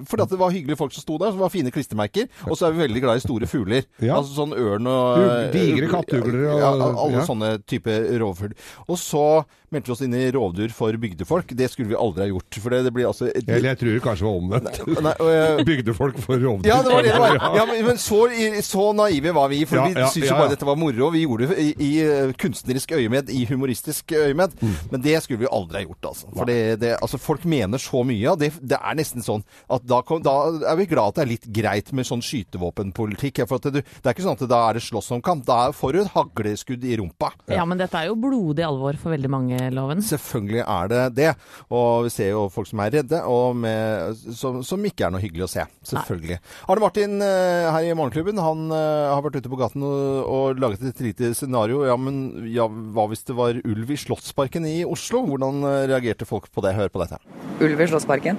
fordi 0.06 0.22
at 0.24 0.30
det 0.30 0.40
var 0.40 0.52
hyggelige 0.52 0.78
folk 0.78 0.94
som 0.94 1.02
sto 1.02 1.18
der, 1.18 1.32
som 1.32 1.40
var 1.40 1.50
fine 1.50 1.72
klistremerker. 1.72 2.28
Og 2.50 2.58
så 2.58 2.68
er 2.68 2.72
vi 2.74 2.88
veldig 2.88 3.02
glad 3.02 3.18
i 3.18 3.26
store 3.28 3.46
fugler. 3.46 3.84
Ja. 4.02 4.16
Altså 4.18 4.34
sånn 4.46 4.54
ørn 4.58 4.88
og 4.88 5.52
digre 5.54 5.88
kattugler 5.92 6.50
og- 6.54 6.60
ja, 6.60 6.72
alle 6.72 7.12
ja. 7.20 7.26
sånne 7.26 7.66
type 7.66 7.92
rovfugl. 8.20 8.54
Og 8.90 8.98
så 8.98 9.46
meldte 9.72 9.88
vi 9.88 9.92
oss 9.92 10.02
inn 10.02 10.14
i 10.14 10.32
rovdyr 10.32 10.72
for 10.72 10.94
bygdefolk. 10.94 11.48
Det 11.56 11.70
skulle 11.72 11.90
vi 11.90 11.96
aldri 11.96 12.22
ha 12.24 12.28
gjort. 12.32 12.60
For 12.62 12.70
det, 12.70 12.84
det 12.86 12.94
blir 12.94 13.06
altså 13.10 13.28
et, 13.28 13.44
Eller 13.50 13.74
jeg 13.74 13.80
tror 13.80 13.94
det 13.94 14.04
kanskje 14.04 14.24
var 14.24 14.40
omvendt. 14.40 15.02
Nei, 15.04 15.14
jeg- 15.20 15.66
Bygdefolk 15.70 16.18
for 16.24 16.38
rovdyr. 16.40 16.70
ja, 16.70 16.82
det 16.82 16.92
var 16.94 17.02
det 17.04 17.12
det 17.12 17.20
var. 17.20 17.36
Ja, 17.56 17.66
men, 17.66 17.98
så, 17.98 18.30
så 18.64 18.94
naive 18.96 19.34
var 19.34 19.50
vi, 19.50 19.66
for 19.66 19.76
Ja, 19.78 19.86
vi 19.88 19.94
syntes 20.14 20.30
jo 20.30 20.36
bare 20.38 20.50
dette 20.54 20.66
var 20.66 20.76
moro. 20.80 21.10
Vi 21.12 21.26
gjorde 21.26 21.48
det 21.50 21.58
i, 21.60 21.70
i 21.80 21.92
eh, 22.06 22.32
kunstnerisk 22.40 22.92
øyemed, 22.96 23.30
i 23.30 23.46
humoristisk 23.50 24.12
øyemed. 24.24 24.56
Mm. 24.62 24.76
Men 24.92 25.04
det 25.06 25.16
skulle 25.24 25.44
vi 25.44 25.52
aldri 25.52 25.82
ha 25.82 25.86
gjort, 25.86 26.10
altså. 26.12 26.32
For 26.34 26.50
det, 26.50 26.60
det, 26.82 26.94
altså, 27.00 27.20
folk 27.22 27.46
mener 27.50 27.82
så 27.82 28.04
mye. 28.08 28.28
Og 28.32 28.40
det, 28.42 28.52
det 28.62 28.80
er 28.80 28.98
nesten 28.98 29.26
sånn 29.26 29.44
at 29.72 29.86
da, 29.88 30.02
kom, 30.06 30.24
da 30.26 30.36
er 30.72 30.80
vi 30.80 30.88
glad 30.92 31.14
at 31.14 31.20
det 31.20 31.26
er 31.26 31.32
litt 31.34 31.48
greit 31.60 31.92
med 31.96 32.08
sånn 32.08 32.24
skytevåpenpolitikk. 32.26 33.44
For 33.46 33.60
at 33.60 33.70
det, 33.76 33.86
det 33.86 34.10
er 34.10 34.16
ikke 34.16 34.28
sånn 34.28 34.40
at 34.40 34.48
da 34.52 34.62
er 34.70 34.80
det 34.80 34.86
slåssomkamp. 34.86 35.46
Da 35.48 35.60
får 35.76 35.96
du 35.96 36.02
et 36.04 36.14
hagleskudd 36.16 36.86
i 36.88 36.98
rumpa. 37.02 37.32
Ja, 37.52 37.66
men 37.68 37.82
dette 37.82 38.00
er 38.00 38.10
jo 38.12 38.20
blodig 38.20 38.66
alvor 38.66 38.98
for 39.02 39.16
veldig 39.16 39.32
mange, 39.32 39.60
Loven. 39.76 40.04
Selvfølgelig 40.06 40.64
er 40.64 40.92
det 40.92 41.04
det. 41.20 41.32
Og 41.74 42.08
vi 42.08 42.14
ser 42.14 42.32
jo 42.34 42.48
folk 42.54 42.70
som 42.70 42.82
er 42.84 42.94
redde, 43.00 43.22
og 43.30 43.56
med, 43.60 44.26
som, 44.38 44.62
som 44.66 44.86
ikke 44.88 45.08
er 45.08 45.16
noe 45.16 45.24
hyggelig 45.24 45.48
å 45.48 45.52
se. 45.58 45.66
Selvfølgelig. 45.86 46.40
Arne 46.70 46.84
Martin 46.84 47.22
eh, 47.24 47.68
her 47.72 47.88
i 47.88 47.94
Morgenklubben 47.98 48.42
han 48.42 48.66
eh, 48.74 49.12
har 49.12 49.24
vært 49.26 49.40
ute 49.42 49.52
på 49.52 49.60
gaten 49.60 49.86
og, 49.86 50.04
og 50.26 50.62
laget 50.62 50.86
et 50.90 51.04
lite 51.04 51.32
scenario. 51.38 51.84
Ja, 51.88 51.98
men 52.00 52.48
ja, 52.52 52.68
hva 52.68 53.08
hvis 53.12 53.26
det 53.28 53.38
var 53.38 53.60
ulv 53.62 53.92
i 53.92 54.00
Slottsparken 54.06 54.66
i 54.70 54.84
Oslo? 54.86 55.24
Hvordan 55.26 55.64
eh, 55.66 55.88
reagerte 55.92 56.26
folk 56.30 56.48
på 56.54 56.62
det? 56.66 56.76
Hør 56.78 56.92
på 56.94 57.02
dette. 57.04 57.18
Ulv 57.62 57.82
i 57.82 57.88
Slottsparken? 57.90 58.38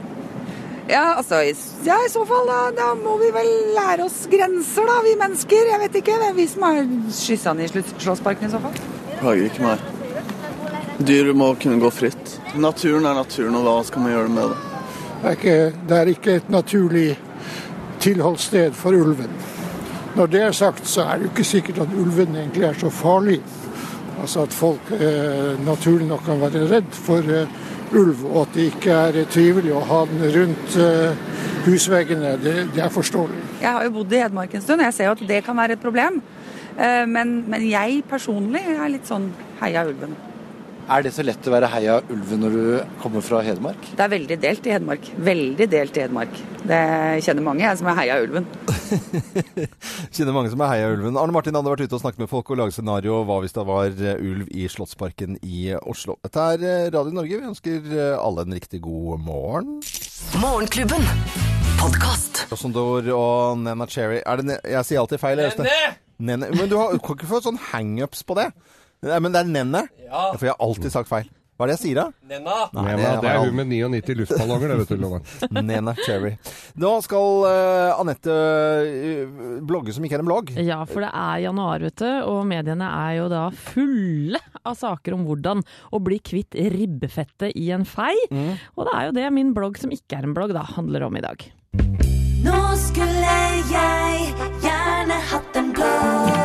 Ja, 0.89 1.17
altså, 1.19 1.41
i- 1.43 1.55
ja, 1.89 1.97
i 2.07 2.11
så 2.13 2.23
fall 2.29 2.47
da, 2.47 2.59
da 2.77 2.93
må 2.95 3.17
vi 3.19 3.33
vel 3.35 3.49
lære 3.75 4.05
oss 4.07 4.21
grenser 4.31 4.87
da, 4.87 5.01
vi 5.03 5.17
mennesker. 5.19 5.73
Jeg 5.73 5.81
vet 5.83 5.99
ikke, 5.99 6.19
det 6.23 6.29
er 6.31 6.37
vi 6.37 6.47
som 6.47 6.63
har 6.69 6.79
skyssa 7.11 7.55
den 7.57 7.67
i 7.67 7.83
Slottsparken 7.99 8.47
i 8.47 8.53
så 8.53 8.61
fall. 8.63 8.77
Plager 9.19 9.49
ikke 9.49 9.67
meg. 9.67 9.93
Dyr 11.07 11.33
må 11.37 11.51
kunne 11.61 11.81
gå 11.83 11.91
fritt. 11.93 12.37
Naturen 12.57 13.05
er 13.11 13.19
naturen, 13.19 13.59
og 13.59 13.67
hva 13.67 13.75
skal 13.85 14.05
man 14.07 14.15
gjøre 14.15 14.31
med 14.33 14.53
det? 14.55 14.63
Det 15.17 15.27
er 15.27 15.37
ikke, 15.37 15.57
det 15.91 15.97
er 15.99 16.11
ikke 16.13 16.37
et 16.39 16.49
naturlig 16.55 17.09
tilholdssted 18.05 18.75
for 18.79 18.95
ulven. 18.97 19.33
Når 20.17 20.31
det 20.33 20.41
er 20.47 20.55
sagt, 20.57 20.87
så 20.89 21.03
er 21.05 21.19
det 21.19 21.27
jo 21.27 21.33
ikke 21.35 21.45
sikkert 21.51 21.83
at 21.85 21.93
ulven 21.99 22.37
egentlig 22.39 22.65
er 22.71 22.79
så 22.81 22.89
farlig. 22.95 23.41
Altså 24.21 24.43
at 24.47 24.53
folk 24.57 24.93
eh, 24.97 25.57
naturlig 25.67 26.07
nok 26.09 26.23
kan 26.25 26.41
være 26.41 26.65
redd 26.71 26.95
for 26.97 27.27
eh, 27.33 27.51
ulv, 27.93 28.23
og 28.31 28.39
at 28.47 28.55
det 28.57 28.69
ikke 28.73 28.95
er 28.95 29.19
eh, 29.23 29.27
trivelig 29.31 29.75
å 29.77 29.83
ha 29.91 29.99
den 30.11 30.25
rundt 30.37 30.77
eh, 30.81 31.19
husveggene, 31.67 32.37
det, 32.43 32.55
det 32.75 32.83
er 32.87 32.93
forståelig. 32.95 33.43
Jeg 33.61 33.73
har 33.73 33.85
jo 33.85 33.93
bodd 33.99 34.13
i 34.17 34.23
Hedmark 34.23 34.55
en 34.57 34.65
stund, 34.65 34.83
jeg 34.87 34.95
ser 34.97 35.11
jo 35.11 35.17
at 35.19 35.25
det 35.29 35.43
kan 35.47 35.57
være 35.59 35.77
et 35.77 35.83
problem. 35.85 36.23
Eh, 36.79 37.05
Men, 37.09 37.45
men 37.49 37.69
jeg 37.69 38.03
personlig 38.09 38.63
er 38.77 38.89
litt 38.93 39.07
sånn 39.09 39.31
heia 39.61 39.85
ulven. 39.89 40.17
Er 40.87 41.02
det 41.02 41.11
så 41.16 41.25
lett 41.26 41.43
å 41.43 41.50
være 41.50 41.66
heia 41.66 41.97
ulven 42.14 42.45
når 42.45 42.52
du 42.55 42.99
kommer 43.02 43.23
fra 43.25 43.40
Hedmark? 43.43 43.88
Det 43.99 44.05
er 44.05 44.11
veldig 44.12 44.37
delt 44.38 44.66
i 44.69 44.71
Hedmark. 44.71 45.09
Veldig 45.26 45.66
delt 45.73 45.97
i 45.99 46.05
Hedmark. 46.05 46.37
Det 46.62 46.78
kjenner 47.26 47.43
mange 47.43 47.64
jeg 47.64 47.81
som 47.81 47.88
er 47.90 47.97
heia 47.99 48.19
ulven. 48.23 48.47
Kjenner 50.14 50.37
mange 50.37 50.52
som 50.52 50.62
er 50.62 50.71
heia 50.71 50.93
ulven. 50.93 51.19
Arne 51.19 51.35
Martin 51.35 51.59
hadde 51.59 51.73
vært 51.73 51.83
ute 51.88 51.99
og 51.99 52.05
snakket 52.05 52.23
med 52.23 52.31
folk 52.31 52.55
og 52.55 52.61
laget 52.61 52.78
scenario 52.78 53.19
hva 53.26 53.40
hvis 53.43 53.57
det 53.57 53.66
var 53.66 53.99
eh, 53.99 54.23
ulv 54.28 54.55
i 54.55 54.69
Slottsparken 54.71 55.40
i 55.43 55.73
Oslo. 55.81 56.21
Dette 56.23 56.47
er 56.55 56.62
eh, 56.62 56.87
Radio 56.95 57.19
Norge. 57.19 57.43
Vi 57.43 57.50
ønsker 57.50 57.90
eh, 57.90 58.14
alle 58.21 58.47
en 58.47 58.55
riktig 58.61 58.85
god 58.87 59.26
morgen. 59.26 59.83
Morgenklubben. 60.38 61.11
Podkast. 61.83 62.45
Rossendor 62.55 63.11
og 63.19 63.59
Nena 63.66 63.90
Cherry. 63.90 64.23
Er 64.23 64.38
det 64.38 64.52
ne 64.52 64.62
jeg 64.62 64.87
sier 64.87 65.02
alltid 65.02 65.19
feil. 65.25 65.43
Nene! 65.43 65.95
Nene. 66.31 66.55
Men 66.55 66.71
du 66.71 66.78
har, 66.78 66.95
du 66.95 67.02
kan 67.02 67.19
ikke 67.19 67.35
få 67.35 67.43
sånn 67.43 67.59
hangups 67.73 68.23
på 68.23 68.38
det. 68.38 68.52
Nei, 69.05 69.19
men 69.21 69.35
det 69.35 69.43
er 69.43 69.50
Nenne. 69.50 69.83
Ja. 70.07 70.31
For 70.37 70.47
jeg 70.49 70.55
har 70.55 70.62
alltid 70.65 70.95
sagt 70.95 71.11
feil. 71.11 71.29
Hva 71.57 71.65
er 71.65 71.71
det 71.71 71.76
jeg 71.79 71.81
sier, 71.87 71.99
da? 72.03 72.26
Nenna. 72.29 72.55
Nei, 72.76 72.83
Nena, 72.85 73.11
det 73.17 73.21
det 73.25 73.29
er 73.31 73.38
hun 73.41 73.55
med 73.57 73.71
99 73.71 74.17
luftballonger, 74.19 74.69
det 74.69 74.75
vet 74.83 74.91
du, 74.93 74.97
Loven. 75.00 75.23
Nena 75.65 75.95
Cherry. 76.03 76.35
Nå 76.76 76.91
skal 77.07 77.47
uh, 77.49 77.95
Anette 77.97 78.35
eh, 78.37 79.23
blogge 79.65 79.95
som 79.97 80.05
ikke 80.05 80.19
er 80.19 80.25
en 80.25 80.29
blogg. 80.29 80.53
Ja, 80.61 80.83
for 80.91 81.07
det 81.07 81.09
er 81.17 81.47
januar, 81.47 81.81
vet 81.81 81.97
du, 82.03 82.11
og 82.29 82.43
mediene 82.50 82.91
er 83.09 83.17
jo 83.23 83.31
da 83.33 83.47
fulle 83.73 84.43
av 84.69 84.76
saker 84.76 85.17
om 85.17 85.25
hvordan 85.25 85.65
å 85.97 86.03
bli 86.05 86.21
kvitt 86.21 86.61
ribbefettet 86.76 87.57
i 87.57 87.71
en 87.73 87.88
fei. 87.88 88.12
Og 88.76 88.85
det 88.85 88.93
er 88.93 89.09
jo 89.09 89.17
det 89.23 89.31
min 89.41 89.57
blogg 89.57 89.81
som 89.81 89.95
ikke 89.97 90.21
er 90.21 90.29
en 90.29 90.37
blogg 90.37 90.53
da, 90.53 90.67
handler 90.76 91.09
om 91.09 91.17
i 91.17 91.25
dag. 91.25 91.49
Nå 92.45 92.61
skulle 92.85 93.38
jeg 93.73 94.35
gjerne 94.61 95.23
hatt 95.33 95.62
en 95.62 95.73
blogg. 95.73 96.36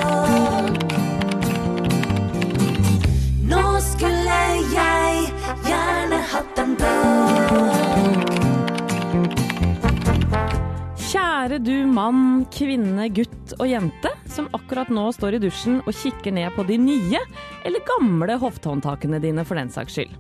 Kjære 11.41 11.57
du 11.65 11.87
mann, 11.89 12.43
kvinne, 12.53 13.07
gutt 13.17 13.55
og 13.55 13.63
jente 13.65 14.11
som 14.29 14.45
akkurat 14.53 14.91
nå 14.93 15.07
står 15.09 15.39
i 15.39 15.41
dusjen 15.41 15.79
og 15.79 15.95
kikker 15.97 16.35
ned 16.37 16.53
på 16.53 16.61
de 16.67 16.75
nye 16.77 17.17
eller 17.65 17.81
gamle 17.87 18.35
hoftehåndtakene 18.43 19.17
dine 19.23 19.41
for 19.49 19.57
den 19.57 19.71
saks 19.73 19.95
skyld. 19.97 20.13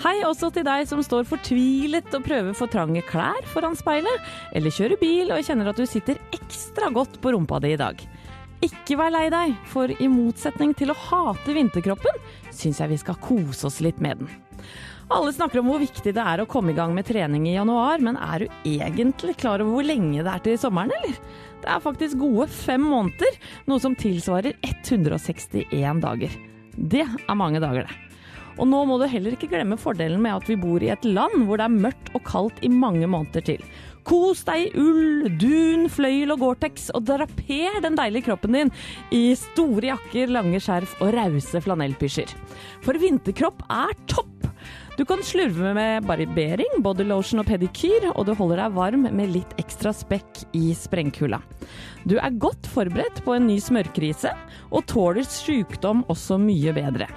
Hei 0.00 0.14
også 0.24 0.48
til 0.56 0.64
deg 0.64 0.88
som 0.88 1.02
står 1.04 1.28
fortvilet 1.28 2.08
og 2.16 2.24
prøver 2.24 2.56
for 2.56 2.72
trange 2.72 3.04
klær 3.04 3.44
foran 3.52 3.76
speilet, 3.76 4.32
eller 4.56 4.72
kjører 4.72 4.96
bil 5.02 5.36
og 5.36 5.44
kjenner 5.44 5.68
at 5.74 5.76
du 5.76 5.84
sitter 5.84 6.16
ekstra 6.32 6.88
godt 6.88 7.20
på 7.20 7.36
rumpa 7.36 7.60
di 7.60 7.74
i 7.76 7.80
dag. 7.82 8.00
Ikke 8.64 8.96
vær 8.96 9.12
lei 9.12 9.26
deg, 9.28 9.52
for 9.68 9.92
i 9.92 10.08
motsetning 10.08 10.72
til 10.72 10.88
å 10.88 11.00
hate 11.10 11.52
vinterkroppen, 11.52 12.16
syns 12.48 12.80
jeg 12.80 12.94
vi 12.94 13.02
skal 13.04 13.20
kose 13.20 13.68
oss 13.68 13.82
litt 13.84 14.00
med 14.00 14.24
den. 14.24 14.36
Alle 15.06 15.30
snakker 15.30 15.60
om 15.60 15.68
hvor 15.70 15.78
viktig 15.78 16.10
det 16.16 16.22
er 16.22 16.40
å 16.42 16.48
komme 16.50 16.72
i 16.72 16.76
gang 16.76 16.90
med 16.94 17.06
trening 17.06 17.44
i 17.46 17.54
januar, 17.54 18.02
men 18.02 18.16
er 18.18 18.42
du 18.42 18.56
egentlig 18.66 19.36
klar 19.38 19.62
over 19.62 19.76
hvor 19.76 19.86
lenge 19.86 20.24
det 20.26 20.32
er 20.32 20.42
til 20.42 20.58
sommeren, 20.58 20.90
eller? 20.98 21.20
Det 21.62 21.70
er 21.70 21.84
faktisk 21.84 22.18
gode 22.18 22.48
fem 22.50 22.82
måneder, 22.82 23.38
noe 23.70 23.82
som 23.82 23.94
tilsvarer 23.98 24.58
161 24.66 26.02
dager. 26.02 26.34
Det 26.74 27.04
er 27.06 27.38
mange 27.38 27.62
dager, 27.62 27.86
det. 27.86 28.02
Og 28.56 28.66
nå 28.70 28.82
må 28.88 28.96
du 28.98 29.04
heller 29.10 29.36
ikke 29.36 29.50
glemme 29.52 29.76
fordelen 29.78 30.22
med 30.24 30.40
at 30.40 30.46
vi 30.48 30.56
bor 30.58 30.82
i 30.82 30.88
et 30.90 31.04
land 31.04 31.44
hvor 31.44 31.60
det 31.60 31.66
er 31.68 31.80
mørkt 31.86 32.08
og 32.16 32.24
kaldt 32.26 32.62
i 32.64 32.70
mange 32.72 33.06
måneder 33.06 33.44
til. 33.44 33.66
Kos 34.06 34.44
deg 34.46 34.68
i 34.68 34.80
ull, 34.80 35.26
dun, 35.38 35.86
fløyel 35.92 36.34
og 36.34 36.42
Gore-Tex, 36.42 36.90
og 36.94 37.06
draper 37.08 37.78
den 37.84 37.98
deilige 37.98 38.28
kroppen 38.30 38.54
din 38.56 38.72
i 39.14 39.28
store 39.38 39.92
jakker, 39.92 40.32
lange 40.34 40.62
skjerf 40.62 40.94
og 41.02 41.14
rause 41.14 41.62
flanellpysjer. 41.62 42.32
For 42.86 42.98
vinterkropp 43.02 43.66
er 43.70 43.94
topp! 44.10 44.35
Du 44.96 45.04
kan 45.04 45.20
slurve 45.22 45.74
med 45.76 46.06
barbering, 46.08 46.78
bodylotion 46.80 47.42
og 47.42 47.50
pedikyr, 47.50 48.06
og 48.14 48.24
du 48.24 48.32
holder 48.38 48.62
deg 48.62 48.76
varm 48.78 49.02
med 49.04 49.28
litt 49.34 49.50
ekstra 49.60 49.90
spekk 49.92 50.46
i 50.56 50.70
sprengkulda. 50.72 51.42
Du 52.08 52.14
er 52.16 52.38
godt 52.40 52.64
forberedt 52.72 53.20
på 53.26 53.34
en 53.36 53.44
ny 53.44 53.58
smørkrise, 53.60 54.32
og 54.72 54.86
tåler 54.88 55.28
sykdom 55.28 56.00
også 56.08 56.38
mye 56.40 56.72
bedre. 56.72 57.10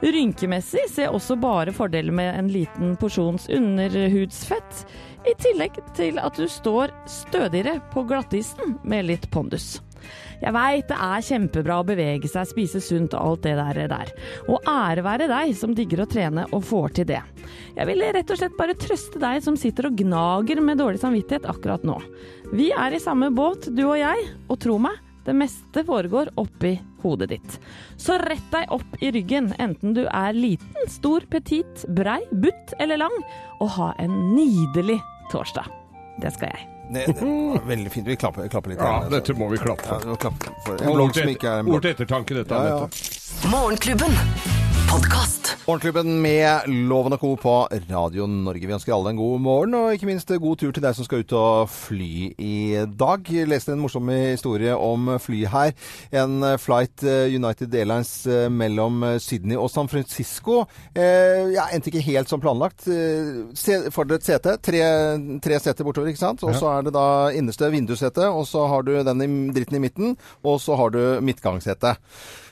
Rynkemessig 0.00 0.86
ser 0.88 1.12
også 1.12 1.36
bare 1.42 1.74
fordeler 1.76 2.16
med 2.16 2.32
en 2.32 2.48
liten 2.54 2.96
porsjons 2.96 3.50
underhudsfett, 3.52 4.86
i 5.28 5.34
tillegg 5.36 5.76
til 5.98 6.22
at 6.22 6.38
du 6.38 6.46
står 6.48 6.94
stødigere 7.10 7.76
på 7.92 8.06
glattisen 8.08 8.78
med 8.88 9.10
litt 9.10 9.28
pondus. 9.34 9.82
Jeg 10.42 10.54
veit 10.54 10.86
det 10.90 10.98
er 11.08 11.24
kjempebra 11.28 11.80
å 11.80 11.86
bevege 11.86 12.30
seg, 12.30 12.46
spise 12.50 12.82
sunt 12.84 13.16
og 13.16 13.32
alt 13.32 13.46
det 13.46 13.56
der. 13.58 13.80
der. 13.90 14.12
Og 14.48 14.62
ære 14.68 15.04
være 15.06 15.28
deg 15.30 15.56
som 15.58 15.74
digger 15.74 16.04
å 16.04 16.08
trene 16.10 16.46
og 16.52 16.64
får 16.68 16.94
til 16.98 17.08
det. 17.10 17.22
Jeg 17.76 17.88
vil 17.88 18.06
rett 18.14 18.30
og 18.30 18.40
slett 18.40 18.56
bare 18.58 18.78
trøste 18.78 19.20
deg 19.22 19.42
som 19.44 19.58
sitter 19.58 19.90
og 19.90 19.98
gnager 19.98 20.62
med 20.62 20.78
dårlig 20.78 21.02
samvittighet 21.02 21.48
akkurat 21.50 21.84
nå. 21.86 21.98
Vi 22.52 22.70
er 22.72 22.94
i 22.94 23.02
samme 23.02 23.30
båt, 23.34 23.68
du 23.74 23.84
og 23.88 23.98
jeg, 24.00 24.30
og 24.48 24.60
tro 24.62 24.78
meg, 24.82 24.96
det 25.28 25.34
meste 25.36 25.82
foregår 25.84 26.30
oppi 26.40 26.78
hodet 27.02 27.28
ditt. 27.34 27.58
Så 28.00 28.16
rett 28.22 28.46
deg 28.54 28.72
opp 28.72 28.96
i 29.04 29.10
ryggen, 29.12 29.50
enten 29.60 29.92
du 29.98 30.06
er 30.06 30.32
liten, 30.32 30.88
stor, 30.88 31.26
petit, 31.28 31.84
brei, 31.92 32.22
butt 32.32 32.72
eller 32.80 33.02
lang, 33.04 33.20
og 33.60 33.74
ha 33.76 33.92
en 34.00 34.16
nydelig 34.32 34.96
torsdag. 35.32 35.68
Det 36.22 36.32
skal 36.32 36.54
jeg. 36.54 36.77
Det, 36.88 37.04
det 37.06 37.14
var 37.20 37.66
veldig 37.68 37.90
fint. 37.92 38.06
Vi 38.08 38.16
klapper, 38.16 38.48
klapper 38.48 38.72
litt. 38.72 38.80
Ja, 38.80 39.08
dette 39.12 39.34
må 39.36 39.48
vi 39.52 39.58
klappe 39.60 39.84
for. 39.84 40.06
Ja, 40.08 40.16
klappe 40.16 40.54
for 40.64 40.80
en 40.80 40.94
blogg 40.96 41.16
som 41.18 41.28
ikke 41.34 41.50
er 41.52 41.64
en 41.64 41.72
ord 41.74 41.84
til 41.84 41.92
ettertanke, 41.96 42.38
dette. 42.40 42.54
Ja, 42.54 42.80
ja. 42.80 43.50
Morgenklubben. 43.52 44.67
Podkast. 44.88 45.56
Morgenklubben 45.68 46.14
med 46.22 46.60
Loven 46.88 47.12
og 47.12 47.20
Co. 47.20 47.34
på 47.36 47.52
Radio 47.90 48.24
Norge. 48.30 48.64
Vi 48.66 48.72
ønsker 48.72 48.94
alle 48.94 49.10
en 49.12 49.18
god 49.20 49.40
morgen, 49.44 49.74
og 49.76 49.92
ikke 49.92 50.08
minst 50.08 50.30
god 50.40 50.56
tur 50.62 50.72
til 50.72 50.82
deg 50.84 50.96
som 50.96 51.04
skal 51.04 51.20
ut 51.24 51.34
og 51.36 51.68
fly 51.68 52.30
i 52.40 52.54
dag. 53.00 53.28
Jeg 53.28 53.50
leste 53.50 53.74
en 53.74 53.82
morsom 53.82 54.08
historie 54.08 54.72
om 54.74 55.10
fly 55.20 55.42
her. 55.52 55.74
En 56.22 56.40
flight 56.62 57.04
eh, 57.04 57.28
United 57.36 57.74
Airlines 57.76 58.12
eh, 58.32 58.46
mellom 58.48 59.04
Sydney 59.20 59.60
og 59.60 59.68
San 59.74 59.90
Francisco. 59.92 60.62
Eh, 60.96 61.52
ja, 61.52 61.68
endte 61.76 61.92
ikke 61.92 62.06
helt 62.08 62.32
som 62.32 62.40
planlagt. 62.40 62.88
Får 62.88 64.08
se- 64.08 64.16
et 64.18 64.28
sete. 64.32 64.56
Tre, 64.64 64.82
tre 65.44 65.60
seter 65.60 65.84
bortover, 65.84 66.08
ikke 66.14 66.24
sant? 66.24 66.42
Og 66.48 66.56
så 66.56 66.72
er 66.78 66.88
det 66.88 66.96
da 66.96 67.06
innerste 67.36 67.68
vindussete, 67.74 68.24
og 68.32 68.48
så 68.48 68.64
har 68.72 68.88
du 68.88 68.94
den 69.04 69.24
i 69.26 69.30
dritten 69.52 69.76
i 69.76 69.84
midten, 69.84 70.16
og 70.42 70.60
så 70.64 70.80
har 70.80 70.96
du 70.96 71.02
midtgangssete. 71.20 71.98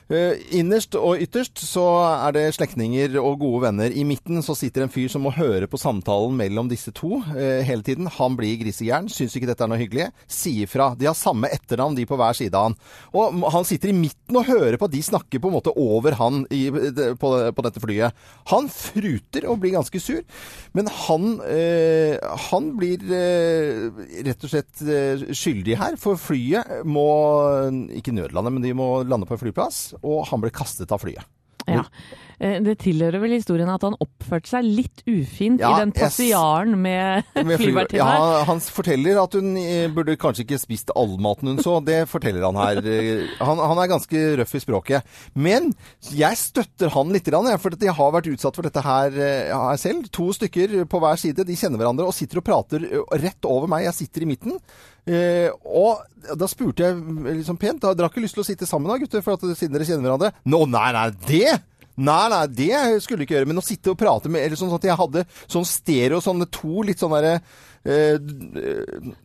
Eh, 0.07 0.39
innerst 0.55 0.95
og 0.95 1.19
ytterst 1.19 1.59
så 1.67 1.83
er 2.07 2.35
det 2.37 2.45
slektninger 2.55 3.17
og 3.19 3.41
gode 3.41 3.65
venner. 3.65 3.91
I 3.91 4.05
midten 4.07 4.39
så 4.45 4.55
sitter 4.55 4.85
en 4.85 4.91
fyr 4.91 5.09
som 5.11 5.25
må 5.27 5.33
høre 5.35 5.67
på 5.67 5.79
samtalen 5.81 6.37
mellom 6.39 6.69
disse 6.71 6.93
to 6.95 7.19
eh, 7.35 7.59
hele 7.67 7.83
tiden. 7.83 8.07
Han 8.15 8.37
blir 8.39 8.55
grisegæren, 8.61 9.09
syns 9.11 9.35
ikke 9.35 9.49
dette 9.49 9.65
er 9.65 9.71
noe 9.71 9.81
hyggelig. 9.81 10.07
Sier 10.31 10.71
fra. 10.71 10.93
De 10.95 11.09
har 11.09 11.17
samme 11.17 11.51
etternavn, 11.51 11.97
de 11.97 12.07
på 12.07 12.15
hver 12.19 12.37
side 12.39 12.55
av 12.55 12.69
han. 12.69 12.77
Og 13.19 13.49
han 13.51 13.67
sitter 13.67 13.91
i 13.91 13.97
midten 13.97 14.39
og 14.39 14.47
hører 14.47 14.79
på 14.79 14.87
at 14.87 14.95
de 14.95 15.03
snakker 15.03 15.43
på 15.43 15.51
en 15.51 15.57
måte 15.57 15.75
over 15.75 16.15
han 16.21 16.45
i, 16.55 16.63
på, 16.71 17.33
på 17.51 17.67
dette 17.67 17.83
flyet. 17.83 18.23
Han 18.53 18.71
fruter 18.71 19.49
og 19.51 19.59
blir 19.59 19.75
ganske 19.75 19.99
sur, 19.99 20.23
men 20.77 20.87
han, 21.03 21.27
eh, 21.51 22.15
han 22.47 22.71
blir 22.79 23.03
eh, 23.11 23.91
rett 24.23 24.47
og 24.47 24.53
slett 24.53 24.83
eh, 24.87 25.27
skyldig 25.35 25.77
her, 25.83 25.99
for 25.99 26.19
flyet 26.21 26.87
må 26.87 27.07
ikke 27.97 28.15
nødlande, 28.15 28.55
men 28.55 28.63
de 28.63 28.75
må 28.77 28.89
lande 29.03 29.27
på 29.27 29.35
en 29.35 29.43
flyplass, 29.43 29.96
og 30.03 30.27
han 30.31 30.43
ble 30.43 30.51
kastet 30.53 30.93
av 30.93 31.03
flyet. 31.03 31.25
Ja. 31.67 31.83
Eh, 32.39 32.59
Det 32.61 32.75
tilhører 32.83 33.21
vel 33.23 33.33
historien 33.33 33.69
at 33.73 33.81
han 33.81 33.95
oppførte 34.03 34.51
seg 34.51 34.65
litt 34.67 35.01
ufint 35.09 35.61
Ja, 35.63 35.71
i 35.73 35.79
den 35.81 35.93
passiaren 35.95 36.75
med, 36.81 37.25
Med 37.47 37.57
flyvertinna. 37.61 37.97
Ja, 38.03 38.09
han, 38.37 38.45
han 38.51 38.61
forteller 38.61 39.17
at 39.23 39.37
hun 39.39 39.55
eh, 39.57 39.87
burde 39.93 40.17
kanskje 40.21 40.45
ikke 40.45 40.59
spist 40.61 40.93
all 40.95 41.15
maten 41.23 41.49
hun 41.53 41.61
så. 41.63 41.77
Det 41.85 42.03
forteller 42.11 42.45
han 42.45 42.59
her. 42.61 42.81
Eh, 42.83 43.23
Han, 43.41 43.57
han 43.61 43.81
er 43.81 43.89
ganske 43.91 44.23
røff 44.41 44.53
i 44.57 44.61
språket. 44.61 45.07
Men 45.33 45.71
jeg 46.13 46.37
støtter 46.37 46.93
han 46.93 47.13
litt, 47.15 47.27
for 47.27 47.77
jeg 47.81 47.95
har 47.97 48.13
vært 48.13 48.29
utsatt 48.33 48.57
for 48.57 48.67
dette 48.67 48.83
her, 48.85 49.17
her 49.53 49.79
selv. 49.81 50.05
To 50.13 50.29
stykker 50.35 50.83
på 50.89 51.01
hver 51.01 51.17
side. 51.19 51.45
De 51.47 51.57
kjenner 51.57 51.81
hverandre 51.81 52.05
og 52.07 52.15
sitter 52.15 52.41
og 52.41 52.45
prater 52.47 52.85
rett 53.17 53.45
over 53.49 53.69
meg. 53.71 53.85
Jeg 53.87 53.97
sitter 54.03 54.25
i 54.25 54.29
midten. 54.29 54.59
Eh, 55.07 55.47
og 55.65 56.03
da 56.37 56.47
spurte 56.51 56.83
jeg 56.83 56.97
liksom 57.39 57.57
pent 57.61 57.79
da, 57.83 57.93
Dere 57.95 58.09
har 58.09 58.11
ikke 58.13 58.25
lyst 58.25 58.35
til 58.35 58.43
å 58.43 58.47
sitte 58.47 58.67
sammen 58.67 58.91
da, 58.91 58.97
gutter, 58.99 59.23
for 59.23 59.37
at 59.37 59.45
siden 59.55 59.73
dere 59.77 59.87
kjenner 59.87 60.09
hverandre? 60.09 60.33
Nå, 60.51 60.65
nei, 60.67 60.89
nei, 60.95 61.05
det! 61.29 61.53
Nei, 61.97 62.27
nei, 62.29 62.43
det 62.53 63.01
skulle 63.01 63.23
jeg 63.23 63.27
ikke 63.27 63.39
gjøre. 63.39 63.47
Men 63.49 63.57
å 63.61 63.65
sitte 63.65 63.89
og 63.89 63.97
prate 63.97 64.29
med 64.29 64.43
Eller 64.45 64.59
sånn 64.59 64.73
at 64.75 64.83
jeg 64.85 64.97
hadde 64.99 65.23
sånn 65.49 65.65
stereo, 65.65 66.19
sånne 66.21 66.45
to 66.53 66.83
litt 66.85 67.01
sånn 67.01 67.15
derre 67.15 67.39
eh, 67.87 68.19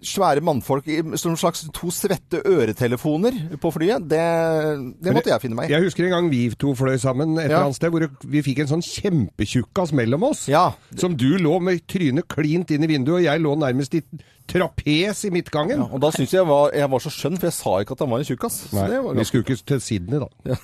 svære 0.00 0.40
mannfolk 0.44 0.86
som 1.20 1.34
slags 1.36 1.66
to 1.76 1.90
svette 1.92 2.40
øretelefoner 2.48 3.36
på 3.60 3.72
flyet, 3.74 4.06
det, 4.08 4.22
det 5.04 5.14
måtte 5.16 5.32
jeg 5.34 5.42
finne 5.44 5.58
meg 5.58 5.68
i. 5.68 5.74
Jeg 5.74 5.84
husker 5.84 6.06
en 6.08 6.14
gang 6.16 6.30
vi 6.32 6.42
to 6.56 6.72
fløy 6.78 6.96
sammen 7.02 7.36
et 7.36 7.50
Ja. 7.50 7.58
eller 7.58 7.68
annet 7.68 7.76
sted, 7.80 7.92
hvor 7.92 8.08
vi 8.32 8.42
fikk 8.46 8.62
en 8.64 8.72
sånn 8.72 8.86
kjempetjukkas 8.86 9.92
mellom 9.98 10.24
oss. 10.30 10.46
Som 10.96 11.16
du 11.18 11.28
lå 11.42 11.58
med 11.60 11.84
trynet 11.90 12.28
klint 12.32 12.70
inn 12.72 12.86
i 12.86 12.90
vinduet, 12.94 13.18
og 13.20 13.26
jeg 13.26 13.42
lå 13.44 13.56
nærmest 13.60 13.98
i 13.98 14.02
trapes 14.48 15.24
i 15.28 15.30
midtgangen. 15.34 15.84
Og 15.92 16.00
da 16.02 16.10
syns 16.14 16.32
jeg 16.32 16.40
jeg 16.42 16.48
var, 16.48 16.72
jeg 16.74 16.90
var 16.90 17.04
så 17.04 17.12
skjønn, 17.14 17.36
for 17.38 17.50
jeg 17.52 17.58
sa 17.60 17.76
ikke 17.84 17.98
at 17.98 18.04
han 18.06 18.10
var 18.14 18.22
en 18.24 18.30
tjukkas. 18.32 18.60
Nei, 18.72 18.88
var 18.96 19.18
vi 19.20 19.28
skulle 19.28 19.44
ikke 19.46 19.60
til 19.74 19.84
Sydney, 19.84 20.22
da. 20.24 20.56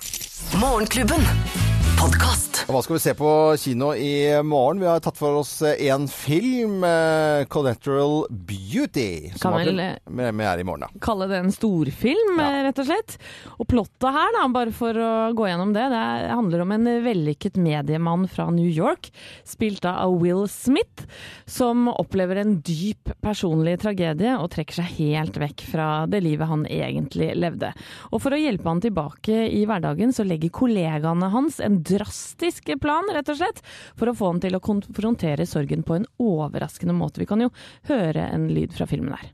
Morgenklubben. 0.59 1.68
Podkast. 1.99 2.61
Hva 2.69 2.79
skal 2.83 2.95
vi 2.95 3.01
se 3.03 3.11
på 3.17 3.29
kino 3.59 3.89
i 3.97 4.11
morgen? 4.45 4.79
Vi 4.79 4.87
har 4.87 5.01
tatt 5.03 5.17
for 5.19 5.39
oss 5.41 5.57
én 5.65 6.05
film, 6.07 6.83
eh, 6.83 7.43
'Collateral 7.49 8.25
Beauty', 8.29 9.31
som 9.35 9.39
Kan 9.41 9.53
har 9.53 9.59
vel, 9.59 9.67
til 9.67 9.79
eh, 9.79 9.95
premiere 10.05 10.59
i 10.59 10.63
morgen. 10.63 10.79
da. 10.87 10.87
kalle 11.01 11.27
det 11.27 11.37
en 11.39 11.51
storfilm, 11.51 12.37
ja. 12.39 12.63
rett 12.63 12.79
og 12.79 12.85
slett. 12.85 13.17
Og 13.59 13.67
plottet 13.67 14.13
her, 14.13 14.31
da, 14.37 14.47
bare 14.47 14.71
for 14.71 14.93
å 14.93 15.33
gå 15.35 15.47
gjennom 15.49 15.73
det, 15.73 15.89
det 15.89 15.99
er- 15.99 16.29
handler 16.29 16.61
om 16.61 16.71
en 16.71 16.85
vellykket 16.85 17.57
mediemann 17.57 18.29
fra 18.29 18.49
New 18.49 18.69
York, 18.69 19.09
spilt 19.43 19.83
av 19.83 20.19
Will 20.21 20.47
Smith, 20.47 21.05
som 21.45 21.87
opplever 21.89 22.37
en 22.37 22.61
dyp 22.61 23.11
personlig 23.21 23.79
tragedie 23.79 24.37
og 24.39 24.51
trekker 24.51 24.75
seg 24.75 24.85
helt 24.99 25.33
vekk 25.33 25.61
fra 25.61 26.05
det 26.05 26.23
livet 26.23 26.47
han 26.47 26.65
egentlig 26.65 27.35
levde. 27.35 27.73
Og 28.13 28.21
for 28.21 28.31
å 28.31 28.39
hjelpe 28.39 28.63
han 28.69 28.79
tilbake 28.79 29.51
i 29.51 29.65
hverdagen, 29.65 30.13
så 30.13 30.23
legger 30.25 30.49
kollegaene 30.49 31.29
hans 31.31 31.59
en 31.59 31.81
drastisk 31.89 32.69
plan, 32.81 33.09
rett 33.13 33.29
og 33.33 33.39
slett, 33.41 33.61
for 33.97 34.11
å 34.11 34.15
få 34.15 34.31
han 34.33 34.41
til 34.43 34.55
å 34.57 34.63
konfrontere 34.63 35.47
sorgen 35.49 35.83
på 35.83 35.97
en 35.97 36.07
overraskende 36.21 36.95
måte. 36.95 37.23
Vi 37.23 37.29
kan 37.29 37.41
jo 37.43 37.51
høre 37.89 38.29
en 38.29 38.47
lyd 38.53 38.77
fra 38.77 38.87
filmen 38.89 39.17
her. 39.17 39.33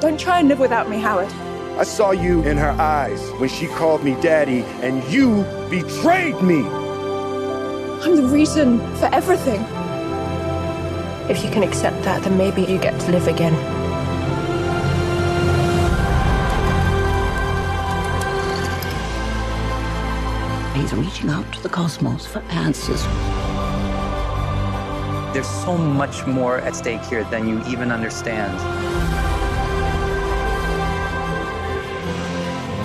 Don't 0.00 0.20
try 0.20 0.38
and 0.38 0.48
live 0.48 0.60
without 0.60 0.88
me, 0.90 1.00
Howard. 1.00 1.32
I 1.76 1.84
saw 1.84 2.12
you 2.12 2.42
in 2.44 2.56
her 2.56 2.70
eyes 2.78 3.20
when 3.40 3.48
she 3.48 3.66
called 3.66 4.04
me 4.04 4.14
daddy, 4.20 4.62
and 4.82 5.02
you 5.10 5.44
betrayed 5.70 6.40
me. 6.42 6.62
I'm 8.04 8.16
the 8.16 8.28
reason 8.30 8.78
for 8.96 9.06
everything. 9.06 9.60
If 11.28 11.42
you 11.42 11.50
can 11.50 11.62
accept 11.62 12.04
that, 12.04 12.22
then 12.22 12.36
maybe 12.36 12.60
you 12.62 12.78
get 12.78 13.00
to 13.00 13.10
live 13.10 13.26
again. 13.26 13.83
He's 20.74 20.92
reaching 20.92 21.30
out 21.30 21.46
to 21.52 21.62
the 21.62 21.68
cosmos 21.68 22.26
for 22.26 22.42
answers. 22.50 23.00
There's 25.32 25.46
so 25.46 25.78
much 25.78 26.26
more 26.26 26.58
at 26.58 26.74
stake 26.74 27.04
here 27.06 27.22
than 27.30 27.46
you 27.46 27.62
even 27.72 27.92
understand. 27.92 28.58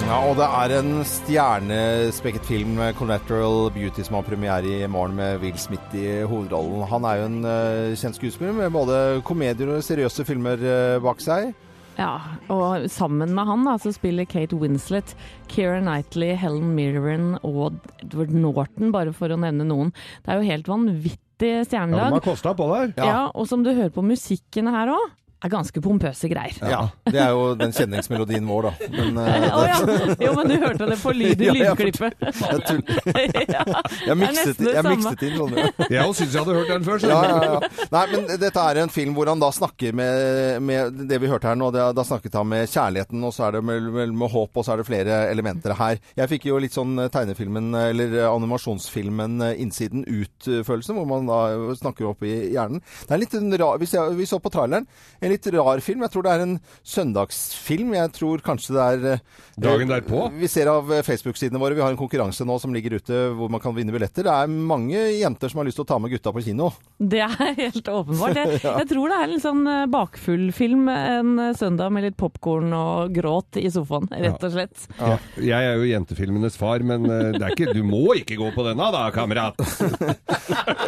Ja, 0.05 0.19
og 0.25 0.35
det 0.37 0.45
er 0.45 0.75
en 0.79 1.03
stjernespekket 1.05 2.45
film, 2.45 2.77
'Collateral 2.77 3.71
Beauty', 3.73 4.03
som 4.03 4.15
har 4.15 4.21
premiere 4.21 4.83
i 4.83 4.87
morgen 4.87 5.15
med 5.15 5.39
Will 5.41 5.57
Smith 5.57 5.95
i 5.95 6.21
hovedrollen. 6.21 6.87
Han 6.89 7.03
er 7.03 7.15
jo 7.15 7.25
en 7.25 7.45
uh, 7.45 7.97
kjent 7.97 8.15
skuespiller 8.15 8.53
med 8.53 8.69
både 8.69 9.21
komedier 9.25 9.75
og 9.75 9.83
seriøse 9.83 10.25
filmer 10.25 10.61
uh, 10.61 11.01
bak 11.01 11.21
seg. 11.21 11.53
Ja, 11.99 12.13
og 12.47 12.85
sammen 12.91 13.33
med 13.35 13.47
han 13.49 13.65
da, 13.67 13.75
så 13.81 13.91
spiller 13.91 14.27
Kate 14.29 14.55
Winslet, 14.55 15.11
Keira 15.51 15.81
Knightley, 15.83 16.31
Helen 16.39 16.71
Mirren 16.77 17.33
og 17.43 17.75
Edward 17.99 18.31
Norton, 18.31 18.93
bare 18.95 19.11
for 19.15 19.35
å 19.35 19.39
nevne 19.39 19.67
noen. 19.67 19.91
Det 20.23 20.31
er 20.31 20.39
jo 20.39 20.47
helt 20.47 20.69
vanvittig 20.71 21.51
stjernelag. 21.67 22.05
Ja, 22.05 22.13
de 22.13 22.21
har 22.21 22.27
kosta 22.29 22.55
på 22.55 22.69
der. 22.71 22.93
Ja. 23.03 23.23
og 23.33 23.49
som 23.51 23.65
du 23.65 23.73
hører 23.73 23.91
på 23.95 24.05
musikken 24.05 24.71
her 24.71 24.93
òg. 24.95 25.09
Er 25.39 25.51
ganske 25.53 25.81
pompøse 25.83 26.27
greier. 26.31 26.57
Ja, 26.67 26.79
det 27.07 27.19
er 27.23 27.29
jo 27.31 27.53
den 27.59 27.71
kjenningsmelodien 27.71 28.43
vår, 28.49 28.65
da. 28.67 28.89
Men, 28.91 29.19
uh, 29.19 29.45
oh, 29.59 29.63
ja. 29.63 29.77
Jo, 30.25 30.33
men 30.35 30.49
du 30.51 30.55
hørte 30.59 30.87
det 30.89 30.97
på 30.99 31.13
lyd 31.15 31.43
i 31.45 31.47
Ja, 31.49 31.53
jeg 31.55 31.77
lydklippet. 31.79 32.13
Jeg. 32.19 33.63
Jeg 34.09 34.17
mikset, 34.19 34.59
jeg 34.67 34.83
mikset 34.87 35.23
inn, 35.29 35.37
skjønner. 35.37 35.71
Jeg 35.87 36.03
òg 36.03 36.15
syns 36.17 36.35
jeg 36.35 36.43
hadde 36.43 36.57
hørt 36.57 36.71
den 36.73 36.87
før. 36.89 36.99
så- 36.99 37.11
Ja, 37.13 37.21
ja, 37.23 37.53
ja. 37.53 37.87
Nei, 37.95 38.03
men 38.11 38.27
dette 38.43 38.65
er 38.71 38.81
en 38.83 38.91
film 38.93 39.15
hvor 39.15 39.31
han 39.31 39.39
da 39.41 39.49
snakker 39.55 39.95
med, 39.95 40.59
med 40.67 40.99
det 41.09 41.21
vi 41.23 41.31
hørte 41.31 41.47
her 41.53 41.57
nå. 41.59 41.71
Det, 41.75 41.85
da 41.95 42.05
snakket 42.07 42.35
han 42.39 42.49
med 42.51 42.67
kjærligheten, 42.69 43.23
og 43.23 43.33
så 43.35 43.47
er 43.47 43.57
det 43.57 43.63
med, 43.69 43.87
med, 43.95 44.13
med 44.19 44.33
håp, 44.35 44.59
og 44.59 44.67
så 44.67 44.75
er 44.75 44.83
det 44.83 44.87
flere 44.89 45.21
elementer 45.31 45.75
her. 45.79 46.01
Jeg 46.19 46.31
fikk 46.35 46.49
jo 46.51 46.59
litt 46.61 46.75
sånn 46.75 46.97
tegnefilmen, 47.13 47.71
eller 47.79 48.17
animasjonsfilmen 48.27 49.39
eh, 49.47 49.55
Innsiden 49.63 50.03
ut-følelsen, 50.03 50.99
hvor 50.99 51.07
man 51.09 51.27
da 51.29 51.39
snakker 51.79 52.11
opp 52.11 52.23
i 52.27 52.35
hjernen. 52.53 52.83
Det 53.07 53.15
er 53.15 53.23
litt 53.23 53.39
en 53.39 53.49
rar, 53.59 53.79
hvis 53.81 53.95
jeg, 53.95 54.17
Vi 54.19 54.27
så 54.29 54.39
på 54.43 54.51
traileren. 54.53 54.87
En 55.29 55.35
litt 55.35 55.47
rar 55.53 55.77
film. 55.85 56.01
Jeg 56.01 56.13
tror 56.15 56.25
det 56.25 56.31
er 56.33 56.41
en 56.41 56.55
søndagsfilm. 56.89 57.91
Jeg 57.93 58.11
tror 58.17 58.41
kanskje 58.41 58.73
det 58.73 58.85
er 58.85 59.03
eh, 59.13 59.19
Dagen 59.59 59.89
derpå? 59.91 60.23
Vi 60.39 60.47
ser 60.49 60.69
av 60.71 60.87
eh, 60.95 61.03
Facebook-sidene 61.05 61.59
våre, 61.61 61.75
vi 61.77 61.83
har 61.83 61.93
en 61.93 61.99
konkurranse 61.99 62.45
nå 62.47 62.55
som 62.61 62.73
ligger 62.73 62.95
ute 62.97 63.19
hvor 63.37 63.51
man 63.53 63.61
kan 63.61 63.75
vinne 63.77 63.93
billetter. 63.93 64.25
Det 64.25 64.33
er 64.33 64.49
mange 64.49 64.97
jenter 65.19 65.51
som 65.51 65.61
har 65.61 65.67
lyst 65.69 65.77
til 65.77 65.85
å 65.85 65.89
ta 65.91 65.99
med 66.01 66.13
gutta 66.15 66.33
på 66.33 66.41
kino. 66.47 66.71
Det 66.97 67.21
er 67.21 67.53
helt 67.63 67.91
åpenbart. 67.93 68.39
Jeg, 68.41 68.47
Ja. 68.69 68.73
jeg 68.81 68.89
tror 68.89 69.11
det 69.11 69.17
er 69.21 69.31
en 69.35 69.41
sånn 69.43 69.61
eh, 69.69 69.83
bakfull 69.93 70.47
film 70.55 70.89
en 70.91 71.35
søndag 71.55 71.93
med 71.93 72.07
litt 72.07 72.17
popkorn 72.19 72.73
og 72.75 73.13
gråt 73.15 73.59
i 73.61 73.69
sofaen, 73.71 74.09
rett 74.09 74.41
og 74.43 74.55
slett. 74.55 74.87
Ja. 74.97 75.13
Jeg 75.37 75.69
er 75.69 75.77
jo 75.79 75.87
jentefilmenes 75.91 76.57
far, 76.59 76.81
men 76.85 77.05
det 77.05 77.39
er 77.39 77.53
ikke, 77.53 77.75
du 77.77 77.83
må 77.85 78.15
ikke 78.17 78.39
gå 78.41 78.49
på 78.55 78.65
denne 78.65 78.89
da, 78.95 79.05
kamerat! 79.15 79.59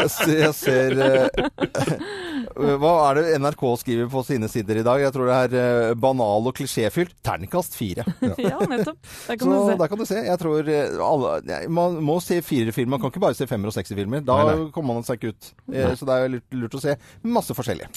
Jeg 0.02 0.10
ser, 0.10 0.38
jeg 0.40 0.54
ser 0.58 0.94
uh, 0.98 2.76
Hva 2.82 2.92
er 3.12 3.20
det 3.20 3.36
NRK 3.42 3.64
skriver 3.82 4.08
på 4.12 4.24
sine 4.32 4.50
sider 4.52 4.80
i 4.82 4.86
dag? 4.88 5.04
Jeg 5.04 5.14
tror 5.16 5.30
det 5.30 5.38
er 5.38 5.56
eh, 5.92 5.94
banal 6.00 6.48
og 6.50 6.56
klisjéfylt. 6.58 7.14
Terningkast 7.28 7.78
fire. 7.78 8.08
Ja, 8.42 8.58
nettopp. 8.72 8.98
Der 9.28 9.38
kan 9.38 9.52
Så 9.52 9.78
der 9.78 9.92
kan 9.92 10.02
du 10.02 10.06
se. 10.10 10.22
Jeg 10.26 10.40
tror 10.42 10.72
eh, 10.72 10.98
alle, 11.06 11.62
Man 11.70 12.00
må 12.04 12.18
se 12.24 12.40
fire 12.46 12.74
filmer. 12.76 12.96
Man 12.98 13.04
kan 13.04 13.14
ikke 13.14 13.24
bare 13.28 13.38
se 13.38 13.48
femmer- 13.50 13.72
og 13.72 13.76
sekser 13.78 14.00
filmer. 14.00 14.24
Da 14.26 14.40
Nei, 14.42 14.56
nei. 14.64 14.70
kommer 14.76 14.98
man 14.98 15.06
seg 15.08 15.20
ikke 15.22 15.36
ut. 15.36 15.52
Nei. 15.72 15.90
Så 16.00 16.08
det 16.10 16.18
er 16.18 16.34
lurt, 16.38 16.48
lurt 16.64 16.80
å 16.80 16.84
se 16.88 16.98
masse 17.28 17.56
forskjellig. 17.58 17.92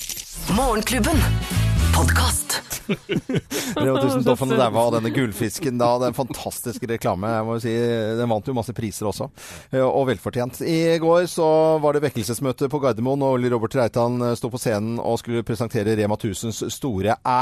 Morgenklubben. 0.59 1.64
Podkast. 1.97 2.61
Rema 3.77 4.01
1000 4.01 4.25
Doffen 4.27 4.53
og 4.53 4.59
daua 4.61 4.83
av 4.83 4.91
denne 4.97 5.11
gullfisken. 5.15 5.79
Da, 5.81 5.95
det 6.01 6.09
er 6.09 6.13
en 6.13 6.17
fantastisk 6.17 6.85
reklame. 6.89 7.31
Jeg 7.33 7.47
må 7.47 7.57
jo 7.57 7.63
si, 7.65 7.73
Den 8.19 8.31
vant 8.31 8.49
jo 8.51 8.55
masse 8.57 8.75
priser 8.77 9.09
også, 9.09 9.29
eh, 9.73 9.85
og 9.85 10.09
velfortjent. 10.11 10.61
I 10.69 10.99
går 11.03 11.25
så 11.31 11.47
var 11.83 11.97
det 11.97 12.05
vekkelsesmøte 12.05 12.69
på 12.73 12.81
Gardermoen, 12.83 13.25
og 13.25 13.39
Ole 13.39 13.51
Robert 13.53 13.77
Reitan 13.79 14.19
eh, 14.21 14.35
sto 14.39 14.51
på 14.53 14.61
scenen 14.61 14.99
og 15.01 15.21
skulle 15.23 15.45
presentere 15.47 15.97
Rema 15.97 16.19
1000s 16.19 16.65
store 16.75 17.17
æ. 17.25 17.39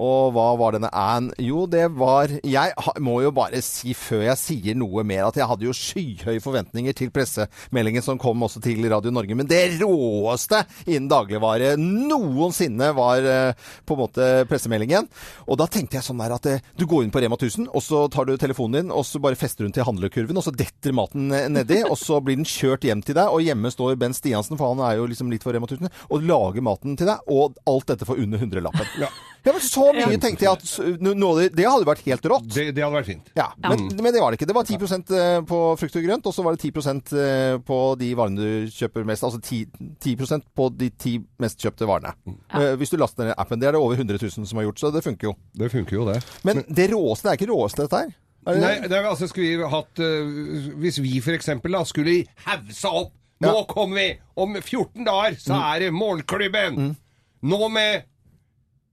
Og 0.00 0.32
hva 0.34 0.48
var 0.60 0.76
denne 0.78 0.90
æ-en? 0.90 1.30
Jo, 1.40 1.66
det 1.70 1.86
var 1.94 2.32
Jeg 2.46 2.74
må 3.04 3.20
jo 3.24 3.34
bare 3.36 3.62
si 3.64 3.94
før 3.94 4.24
jeg 4.30 4.40
sier 4.40 4.78
noe 4.78 5.04
mer, 5.06 5.28
at 5.28 5.38
jeg 5.38 5.48
hadde 5.50 5.68
jo 5.68 5.76
skyhøye 5.76 6.42
forventninger 6.42 6.96
til 6.98 7.12
pressemeldingen 7.14 8.04
som 8.04 8.18
kom 8.20 8.42
også 8.46 8.62
til 8.64 8.82
Radio 8.90 9.14
Norge. 9.14 9.38
Men 9.38 9.50
det 9.50 9.62
råeste 9.80 10.64
innen 10.88 11.10
dagligvare 11.10 11.76
noensinne 11.78 12.90
var 12.96 13.30
eh, 13.30 13.70
på 13.90 13.96
en 13.98 14.02
måte 14.04 14.28
pressemeldingen. 14.50 15.08
Og 15.50 15.58
da 15.60 15.66
tenkte 15.70 15.98
jeg 15.98 16.06
sånn 16.06 16.20
der 16.22 16.34
at 16.36 16.48
eh, 16.50 16.62
du 16.78 16.86
går 16.90 17.04
inn 17.06 17.12
på 17.14 17.22
Rema 17.22 17.38
1000, 17.38 17.68
og 17.68 17.84
så 17.84 18.04
tar 18.12 18.28
du 18.28 18.36
telefonen 18.40 18.80
din, 18.80 18.92
og 18.94 19.04
så 19.08 19.20
bare 19.22 19.38
fester 19.38 19.66
hun 19.66 19.74
til 19.74 19.86
handlekurven, 19.88 20.38
og 20.38 20.46
så 20.46 20.54
detter 20.54 20.94
maten 20.96 21.30
eh, 21.36 21.48
nedi, 21.52 21.82
og 21.86 21.98
så 22.00 22.20
blir 22.24 22.38
den 22.40 22.48
kjørt 22.48 22.86
hjem 22.86 23.02
til 23.06 23.18
deg, 23.18 23.30
og 23.32 23.42
hjemme 23.44 23.72
står 23.74 23.98
Ben 24.00 24.14
Stiansen, 24.16 24.58
for 24.60 24.74
han 24.74 24.84
er 24.86 25.00
jo 25.00 25.08
liksom 25.10 25.32
litt 25.32 25.46
for 25.46 25.56
Rema 25.56 25.68
1000, 25.68 25.90
og 26.10 26.28
lager 26.30 26.64
maten 26.64 26.96
til 27.00 27.10
deg, 27.10 27.26
og 27.30 27.58
alt 27.70 27.90
dette 27.92 28.08
for 28.08 28.20
under 28.20 28.40
hundrelappen. 28.40 28.86
Ja. 29.00 29.10
men 29.46 29.62
så 29.64 29.86
mye 29.96 30.18
tenkte 30.20 30.44
jeg 30.46 30.52
at 30.52 31.00
noe, 31.00 31.48
det- 31.48 31.66
hadde 31.70 31.88
vært 31.88 32.04
helt 32.06 32.26
rått. 32.28 32.48
Det, 32.50 32.66
det 32.76 32.82
hadde 32.84 32.96
vært 32.96 33.08
fint. 33.08 33.30
Ja, 33.38 33.48
men, 33.62 33.86
men 33.96 34.12
det 34.12 34.20
var 34.22 34.32
det 34.32 34.40
ikke. 34.40 34.48
Det 34.50 34.56
var 34.56 34.66
10% 34.68 35.14
på 35.48 35.60
frukt 35.80 35.96
og 35.96 36.06
grønt, 36.06 36.26
og 36.28 36.34
så 36.34 36.44
var 36.44 36.56
det 36.56 36.70
10 36.70 37.16
eh, 37.16 37.56
på 37.66 37.78
de 38.00 38.10
varene 38.18 38.40
du 38.40 38.74
kjøper 38.74 39.06
mest. 39.08 39.24
Altså 39.26 39.40
10, 39.40 39.60
10% 40.02 40.46
på 40.56 40.68
de 40.76 40.90
ti 41.00 41.14
mest 41.42 41.60
kjøpte 41.62 41.88
varene. 41.88 42.14
Ja. 42.50 42.74
Hvis 42.80 42.92
du 42.92 42.98
laster 43.00 43.30
ned 43.30 43.38
appen. 43.40 43.60
Det 43.60 43.70
er 43.70 43.76
det 43.76 43.79
over 43.80 43.96
100 44.00 44.18
000 44.22 44.46
som 44.46 44.58
har 44.60 44.64
gjort, 44.68 44.78
så 44.82 44.90
det 44.94 45.02
funker 45.04 45.30
jo. 45.30 45.34
Det 45.56 45.70
funker 45.72 45.96
jo, 45.96 46.04
det. 46.12 46.18
Men 46.46 46.62
det 46.68 46.90
råeste 46.92 47.26
det 47.28 47.32
er 47.32 47.40
ikke 47.40 47.50
råeste, 47.52 47.86
dette 47.86 48.02
her. 48.04 48.12
Er 48.46 48.54
det- 48.54 48.60
Nei, 48.64 48.88
det 48.88 48.96
er, 48.96 49.04
altså 49.10 49.26
skulle 49.28 49.58
vi 49.60 49.66
hatt 49.68 50.00
uh, 50.00 50.76
Hvis 50.80 50.96
vi 51.04 51.20
eksempel 51.36 51.74
skulle 51.84 52.14
hausa 52.46 52.88
opp 52.88 53.10
Nå 53.40 53.64
kommer 53.68 53.96
vi! 54.00 54.06
Om 54.36 54.54
14 54.62 55.04
dager 55.04 55.36
så 55.40 55.52
Mm. 55.52 55.60
er 55.74 55.78
det 55.80 55.90
Morgenklubben! 55.92 56.96
Nå 57.42 57.68
med 57.72 58.02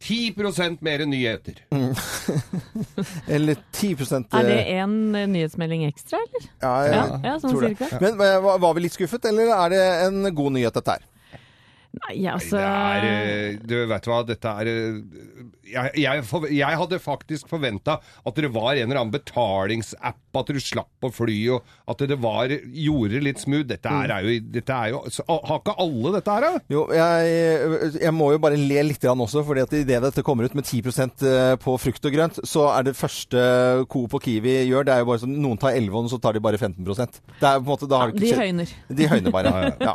10% 0.03 0.77
mer 0.81 1.05
nyheter. 1.09 1.55
Eller 3.27 3.55
10% 3.73 4.27
Er 4.37 4.43
det 4.47 4.59
en 4.77 5.15
eh, 5.15 5.27
nyhetsmelding 5.27 5.85
ekstra, 5.87 6.19
eller? 6.21 6.47
Ja, 6.61 6.73
jeg 6.85 6.93
Ja, 6.95 7.19
ja, 7.23 7.35
sånn 7.41 7.55
det. 7.59 7.71
cirka. 7.77 7.99
Men 8.03 8.21
eh, 8.21 8.39
var, 8.43 8.59
var 8.63 8.73
vi 8.77 8.83
litt 8.85 8.95
skuffet, 8.95 9.25
eller 9.31 9.51
er 9.55 9.69
det 9.73 9.81
en 10.07 10.35
god 10.35 10.53
nyhet, 10.57 10.73
dette 10.77 10.97
her? 10.97 11.05
Nei, 12.03 12.17
altså 12.29 12.57
Det 12.59 12.65
er 12.67 13.05
eh, 13.07 13.57
Du 13.63 13.75
vet 13.89 14.09
hva, 14.09 14.19
dette 14.27 14.53
er 14.61 14.69
eh, 14.71 14.99
Jeg, 15.67 15.93
jeg, 16.03 16.23
for, 16.27 16.47
jeg 16.51 16.79
hadde 16.81 16.99
faktisk 17.03 17.49
forventa 17.51 17.97
at 17.99 18.39
det 18.39 18.51
var 18.55 18.75
en 18.75 18.87
eller 18.87 19.01
annen 19.01 19.13
betalingsapp, 19.13 20.21
at 20.37 20.51
du 20.53 20.59
slapp 20.61 21.07
å 21.07 21.09
fly, 21.11 21.37
og 21.55 21.89
at 21.89 22.03
det 22.09 22.19
var 22.21 22.51
gjorde 22.51 23.17
det 23.17 23.23
litt 23.25 23.41
smooth. 23.41 23.65
Dette 23.69 23.91
er, 23.91 24.13
er 24.13 24.25
jo, 24.27 24.35
dette 24.53 24.75
er 24.75 24.93
jo 24.93 25.01
så, 25.11 25.25
Har 25.27 25.61
ikke 25.61 25.75
alle 25.81 26.13
dette 26.17 26.35
her, 26.35 26.45
da? 26.45 26.61
Jo, 26.71 26.83
jeg, 26.93 27.91
jeg 28.03 28.13
må 28.15 28.31
jo 28.35 28.41
bare 28.43 28.59
le 28.59 28.85
litt 28.91 29.01
grann 29.01 29.23
også, 29.23 29.43
at 29.57 29.75
idet 29.79 30.01
dette 30.03 30.25
kommer 30.25 30.47
ut 30.47 30.57
med 30.57 30.67
10% 30.67 31.25
på 31.63 31.77
frukt 31.81 32.07
og 32.07 32.13
grønt, 32.13 32.39
så 32.47 32.67
er 32.73 32.87
det 32.87 32.97
første 32.97 33.41
Coop 33.91 34.17
og 34.17 34.23
Kiwi 34.23 34.59
gjør, 34.69 34.87
det 34.87 34.93
er 34.93 35.03
jo 35.03 35.09
bare 35.09 35.23
sånn 35.23 35.35
noen 35.41 35.59
tar 35.61 35.75
11, 35.77 35.97
og 35.97 36.11
så 36.11 36.19
tar 36.21 36.37
de 36.37 36.43
bare 36.43 36.59
15% 36.59 37.19
Det 37.39 37.47
er 37.49 37.59
på 37.59 37.65
en 37.65 37.69
måte, 37.69 37.89
da 37.89 38.01
har 38.01 38.13
ja, 38.13 38.19
de 38.21 38.31
høyner. 38.37 38.73
De 38.99 39.09
høyner 39.09 39.33
bare. 39.33 39.53
ja. 39.87 39.93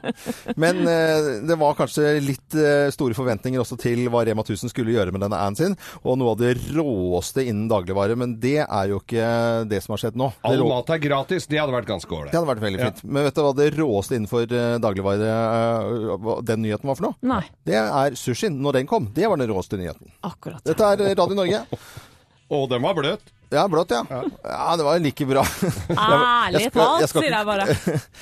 Men 0.60 0.82
eh, 0.88 1.30
det 1.48 1.58
var 1.60 1.76
kanskje 1.78 2.14
litt 2.24 2.56
eh, 2.58 2.88
store 2.94 3.16
forventninger 3.16 3.62
også 3.62 3.78
til 3.80 4.04
hva 4.12 4.24
Rema 4.26 4.44
1000 4.44 4.72
skulle 4.72 4.94
gjøre 4.94 5.14
med 5.14 5.24
denne 5.24 5.38
aden 5.38 5.58
sin, 5.62 5.76
og 6.02 6.18
noe 6.20 6.34
av 6.34 6.40
det 6.42 6.52
råeste 6.74 7.46
innen 7.46 7.68
dagligvare, 7.70 8.18
men 8.18 8.34
det 8.42 8.58
er 8.66 8.92
jo 8.92 9.00
ikke 9.00 9.30
det 9.70 9.80
som 9.84 9.94
har 9.96 10.02
skjedd 10.04 10.18
nå. 10.20 10.28
All 10.44 10.58
rå- 10.60 10.68
mat 10.74 10.90
er 10.94 11.02
gratis. 11.06 11.46
Det 11.48 11.60
hadde 11.62 11.72
vært 11.78 11.88
ganske 11.88 12.10
ålreit. 12.18 12.32
det 12.34 12.40
hadde 12.40 12.52
vært 12.52 12.64
veldig 12.66 12.80
Ja. 12.82 12.90
fint. 12.90 13.04
Men 13.04 13.24
vet 13.28 13.34
du 13.38 13.42
hva 13.46 13.54
det 13.56 13.70
råeste 13.78 14.18
innenfor 14.18 14.42
eh, 14.52 14.78
dagligvare 14.82 15.32
eh, 15.32 16.42
den 16.50 16.62
nyheten 16.66 16.88
var 16.90 16.98
for 16.98 17.08
noe? 17.10 17.14
Nei. 17.22 17.42
Det 17.64 17.74
er 17.78 18.16
sushien. 18.18 18.60
Når 18.62 18.72
den 18.80 18.86
kom, 18.90 19.08
det 19.14 19.28
var 19.28 19.36
den 19.40 19.48
råeste 19.50 19.78
nyheten. 19.80 20.10
Akkurat. 20.22 20.62
Dette 20.64 20.80
er 20.92 21.14
Radio 21.16 21.34
Norge. 21.38 21.62
Og 22.52 22.68
den 22.68 22.82
var 22.84 22.94
bløt. 22.98 23.20
Ja, 23.52 23.66
blått, 23.68 23.90
ja. 23.92 24.02
Ja, 24.44 24.76
det 24.80 24.84
var 24.86 24.98
like 25.02 25.26
bra. 25.28 25.42
Ærlig 25.92 26.70
talt, 26.72 27.04
sier 27.12 27.28
jeg 27.28 27.46
bare. 27.48 27.66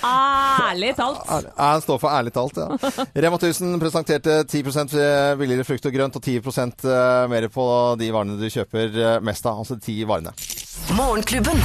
Ærlig 0.05 0.95
talt. 0.99 1.21
Ja, 1.31 1.71
Han 1.71 1.85
står 1.85 2.01
for 2.03 2.11
ærlig 2.11 2.33
talt, 2.35 2.59
ja. 2.59 3.05
Rema 3.15 3.39
1000 3.39 3.77
presenterte 3.83 4.41
10% 4.51 4.97
billigere 5.41 5.67
frukt 5.69 5.87
og 5.87 5.95
grønt 5.95 6.19
og 6.19 6.25
10% 6.27 6.87
mer 7.31 7.49
på 7.53 7.67
de 8.01 8.11
varene 8.15 8.39
du 8.41 8.47
kjøper 8.51 8.99
eh, 8.99 9.17
mest 9.25 9.47
av. 9.47 9.63
Altså 9.63 9.79
de 9.79 9.87
ti 9.87 9.99
varene. 10.09 10.35
Morgenklubben. 10.99 11.61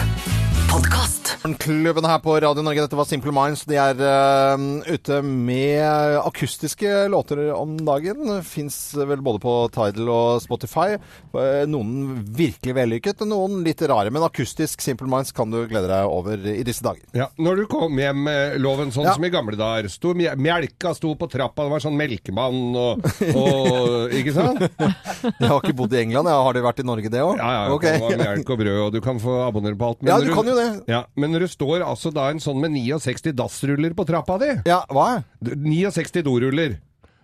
Klubben 1.60 2.06
her 2.06 2.20
på 2.20 2.36
Radio 2.42 2.62
Norge, 2.66 2.84
dette 2.86 2.98
var 2.98 3.08
Simple 3.10 3.32
Minds. 3.34 3.64
De 3.70 3.78
er 3.80 3.98
uh, 3.98 4.62
ute 4.86 5.20
med 5.26 6.18
akustiske 6.22 7.08
låter 7.10 7.48
om 7.56 7.76
dagen. 7.86 8.30
Fins 8.46 8.78
vel 8.98 9.22
både 9.26 9.42
på 9.42 9.54
Tidal 9.74 10.10
og 10.12 10.42
Spotify. 10.44 10.96
Eh, 11.36 11.64
noen 11.70 12.20
virkelig 12.36 12.76
vellykket, 12.78 13.24
og 13.26 13.30
noen 13.32 13.64
litt 13.66 13.82
rare. 13.90 14.12
Men 14.14 14.26
akustisk 14.28 14.84
Simple 14.86 15.10
Minds 15.12 15.34
kan 15.36 15.50
du 15.54 15.64
glede 15.70 15.90
deg 15.90 16.10
over 16.10 16.46
i 16.52 16.64
disse 16.66 16.86
dager. 16.86 17.04
Ja, 17.18 17.30
Når 17.42 17.62
du 17.62 17.66
kom 17.72 17.98
hjem, 18.00 18.26
Loven, 18.62 18.94
sånn 18.94 19.08
Ja. 19.10 19.14
som 19.18 19.26
i 19.26 19.32
gamle 19.34 19.58
dager. 19.60 19.90
Sto, 19.90 20.14
melka 20.14 20.94
sto 20.98 21.16
på 21.18 21.30
trappa, 21.32 21.66
det 21.66 21.74
var 21.74 21.84
sånn 21.84 21.98
melkemann 22.00 22.62
og, 22.76 23.06
og 23.42 24.14
Ikke 24.16 24.34
sant? 24.36 24.62
Jeg 24.62 25.50
har 25.50 25.60
ikke 25.62 25.76
bodd 25.78 25.94
i 25.96 26.02
England, 26.04 26.30
jeg. 26.30 26.46
har 26.50 26.58
det 26.58 26.66
vært 26.66 26.84
i 26.84 26.88
Norge, 26.88 27.12
det 27.14 27.22
òg? 27.26 27.38
Ja, 27.42 27.52
ja. 27.58 27.66
Okay. 27.76 27.98
Det 28.00 28.18
var 28.20 28.36
melk 28.36 28.54
og 28.56 28.62
brød, 28.62 28.80
og 28.86 28.94
du 28.96 29.02
kan 29.06 29.22
få 29.22 29.40
abonnere 29.48 29.78
på 29.80 29.90
alt. 29.92 30.06
Ja, 30.06 30.18
når 30.20 30.30
du 30.30 30.36
kan 30.38 30.52
jo 30.54 30.58
det. 30.60 30.70
Ja, 30.92 31.04
Men 31.16 31.32
det 31.32 31.48
står 31.52 31.82
altså 31.86 32.12
da 32.14 32.30
en 32.30 32.40
sånn 32.44 32.60
med 32.60 32.72
69 32.76 33.32
dassruller 33.34 33.94
på 33.96 34.06
trappa 34.06 34.38
di 34.42 34.50
Ja, 34.68 34.82
hva? 34.90 35.24
69 35.42 36.22
doruller. 36.24 36.78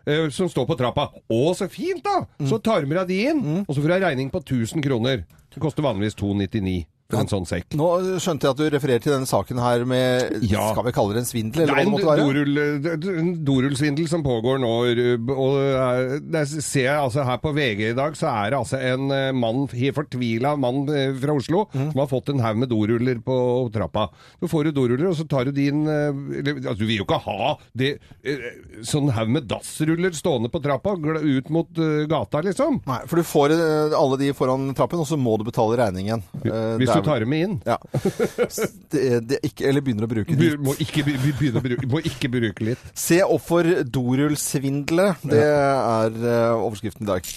eh, 0.05 0.29
Som 0.29 0.47
står 0.49 0.65
på 0.67 0.77
trappa. 0.77 1.09
Å, 1.29 1.55
så 1.55 1.67
fint, 1.69 2.03
da! 2.03 2.25
Mm. 2.39 2.47
Så 2.49 2.61
tar 2.63 2.81
du 2.81 2.87
med 2.87 2.97
deg 2.97 3.07
de 3.07 3.29
inn, 3.29 3.65
og 3.67 3.75
så 3.75 3.81
får 3.81 3.87
du 3.87 3.93
en 3.93 4.01
regning 4.03 4.29
på 4.31 4.39
1000 4.41 4.81
kroner. 4.81 5.25
Det 5.53 5.59
koster 5.59 5.83
vanligvis 5.83 6.15
299 6.15 6.85
for 7.00 7.00
en 7.19 7.27
sånn 7.27 7.45
sekk. 7.49 7.65
Nå 7.75 7.87
skjønte 8.23 8.47
jeg 8.47 8.51
at 8.55 8.57
du 8.57 8.69
refererer 8.69 9.01
til 9.03 9.13
denne 9.13 9.27
saken 9.29 9.59
her 9.59 9.83
med 9.85 10.41
Ja. 10.47 10.71
Skal 10.71 10.85
vi 10.85 10.91
kalle 10.95 11.13
det 11.13 11.23
en 11.23 11.29
svindel, 11.29 11.61
eller 11.63 11.75
Nei, 11.75 11.83
hva 11.83 11.89
det 11.89 11.91
måtte 11.91 12.09
være? 12.11 13.19
en 13.21 13.31
dorullsvindel 13.45 14.07
som 14.09 14.23
pågår 14.23 14.59
nå. 14.61 14.71
Og 15.35 15.57
eh, 15.61 16.19
der 16.31 16.45
ser 16.45 16.85
jeg 16.87 16.97
altså 17.01 17.23
her 17.27 17.37
på 17.43 17.53
VG 17.55 17.89
i 17.91 17.97
dag, 17.97 18.15
så 18.17 18.27
er 18.31 18.51
det 18.53 18.59
altså 18.61 18.79
en 18.79 19.11
eh, 19.11 19.31
mann, 19.33 19.67
helt 19.71 19.95
fortvila 19.97 20.55
mann 20.59 20.83
eh, 20.89 21.11
fra 21.21 21.33
Oslo, 21.37 21.67
Mm. 21.71 21.91
som 21.93 21.99
har 22.01 22.07
fått 22.09 22.29
en 22.29 22.39
haug 22.43 22.57
med 22.57 22.69
doruller 22.69 23.19
på 23.23 23.35
trappa. 23.71 24.07
Så 24.41 24.47
får 24.49 24.65
du 24.65 24.71
doruller, 24.75 25.07
og 25.11 25.15
så 25.15 25.23
tar 25.29 25.45
du 25.45 25.51
din 25.55 25.85
altså, 25.87 26.73
Du 26.79 26.85
vil 26.85 26.97
jo 26.97 27.05
ikke 27.05 27.19
ha 27.23 27.53
det, 27.77 27.93
sånn 28.87 29.09
haug 29.13 29.29
med 29.31 29.47
dassruller 29.49 30.11
stående 30.17 30.49
på 30.51 30.61
trappa 30.63 30.95
ut 30.97 31.49
mot 31.53 31.67
gata, 32.09 32.41
liksom. 32.45 32.81
Nei, 32.87 32.99
for 33.07 33.21
du 33.21 33.23
får 33.27 33.53
alle 33.97 34.17
de 34.21 34.31
foran 34.37 34.73
trappen, 34.77 34.99
og 35.03 35.07
så 35.07 35.17
må 35.19 35.37
du 35.39 35.45
betale 35.47 35.77
regningen. 35.79 36.23
Hvis 36.41 36.89
det 36.91 37.00
du 37.01 37.09
tar 37.09 37.25
med 37.29 37.45
inn. 37.47 37.57
Ja. 37.65 37.77
Det, 38.91 39.03
det 39.27 39.39
ikke, 39.47 39.67
eller 39.69 39.83
begynner 39.85 40.07
å 40.07 40.11
bruke 40.11 40.35
litt. 40.35 40.57
må 40.61 40.75
ikke, 40.83 41.05
begynne 41.07 41.61
å 41.61 41.65
bruke, 41.65 41.89
må 41.89 42.01
ikke 42.05 42.31
bruke 42.31 42.71
litt. 42.71 42.87
Se 42.97 43.21
opp 43.23 43.45
for 43.47 43.67
dorullsvindlere. 43.87 45.15
Det 45.23 45.43
er 45.45 46.17
eh, 46.21 46.55
overskriften 46.57 47.07
i 47.07 47.13
dag. 47.13 47.31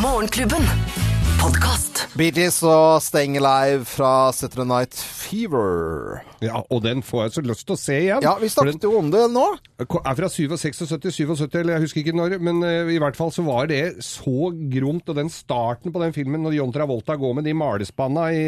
Morgenklubben. 0.00 1.19
Podkast. 1.40 2.02
Bee 2.20 2.48
og 2.68 3.00
Staying 3.00 3.38
Alive 3.40 3.86
fra 3.88 4.28
Saturday 4.36 4.66
Night 4.68 4.96
Fever. 4.98 6.20
Ja, 6.44 6.60
og 6.68 6.82
den 6.84 7.00
får 7.06 7.22
jeg 7.22 7.32
så 7.32 7.42
lyst 7.46 7.64
til 7.64 7.76
å 7.76 7.80
se 7.80 7.96
igjen. 7.96 8.24
Ja, 8.24 8.34
vi 8.40 8.50
snakket 8.52 8.84
jo 8.84 8.92
om 8.98 9.08
det 9.12 9.22
nå. 9.32 9.46
er 9.80 10.18
fra 10.18 10.28
76, 10.28 10.82
77, 10.84 11.56
eller 11.62 11.78
jeg 11.78 11.84
husker 11.86 12.02
ikke 12.02 12.16
når, 12.18 12.36
men 12.44 12.60
eh, 12.66 12.92
i 12.92 13.00
hvert 13.00 13.16
fall 13.16 13.32
så 13.32 13.44
var 13.46 13.70
det 13.72 14.02
så 14.04 14.50
gromt, 14.52 15.08
og 15.08 15.16
den 15.16 15.32
starten 15.32 15.94
på 15.94 16.02
den 16.04 16.12
filmen 16.16 16.44
når 16.44 16.58
John 16.58 16.74
Travolta 16.76 17.16
går 17.16 17.38
med 17.38 17.48
de 17.48 17.56
malespanna 17.56 18.28
i 18.36 18.44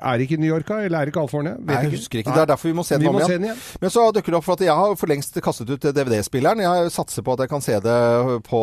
Er 0.00 0.24
ikke 0.24 0.38
New 0.40 0.50
Yorka. 0.50 0.80
Eller 0.84 1.02
er 1.02 1.10
det 1.10 1.14
California? 1.14 1.54
Vet 1.58 1.66
Nei, 1.70 1.82
jeg 1.86 1.92
husker 1.98 2.22
ikke. 2.22 2.34
Det 2.34 2.42
er 2.44 2.50
derfor 2.52 2.70
vi 2.70 2.76
må 2.78 2.84
se 2.86 2.96
den 2.96 3.04
Vi 3.04 3.10
om 3.10 3.18
igjen. 3.20 3.30
den 3.36 3.48
igjen. 3.50 3.60
Men 3.80 3.94
så 3.94 4.06
dukker 4.16 4.34
det 4.34 4.38
opp 4.40 4.46
for 4.48 4.58
at 4.58 4.64
jeg 4.66 4.76
har 4.80 4.96
for 5.00 5.12
lengst 5.12 5.36
kastet 5.44 5.70
ut 5.70 5.88
DVD-spilleren. 5.90 6.62
Jeg 6.64 6.94
satser 6.94 7.26
på 7.26 7.34
at 7.36 7.44
jeg 7.44 7.52
kan 7.52 7.64
se 7.64 7.76
det 7.84 7.98
på, 8.48 8.62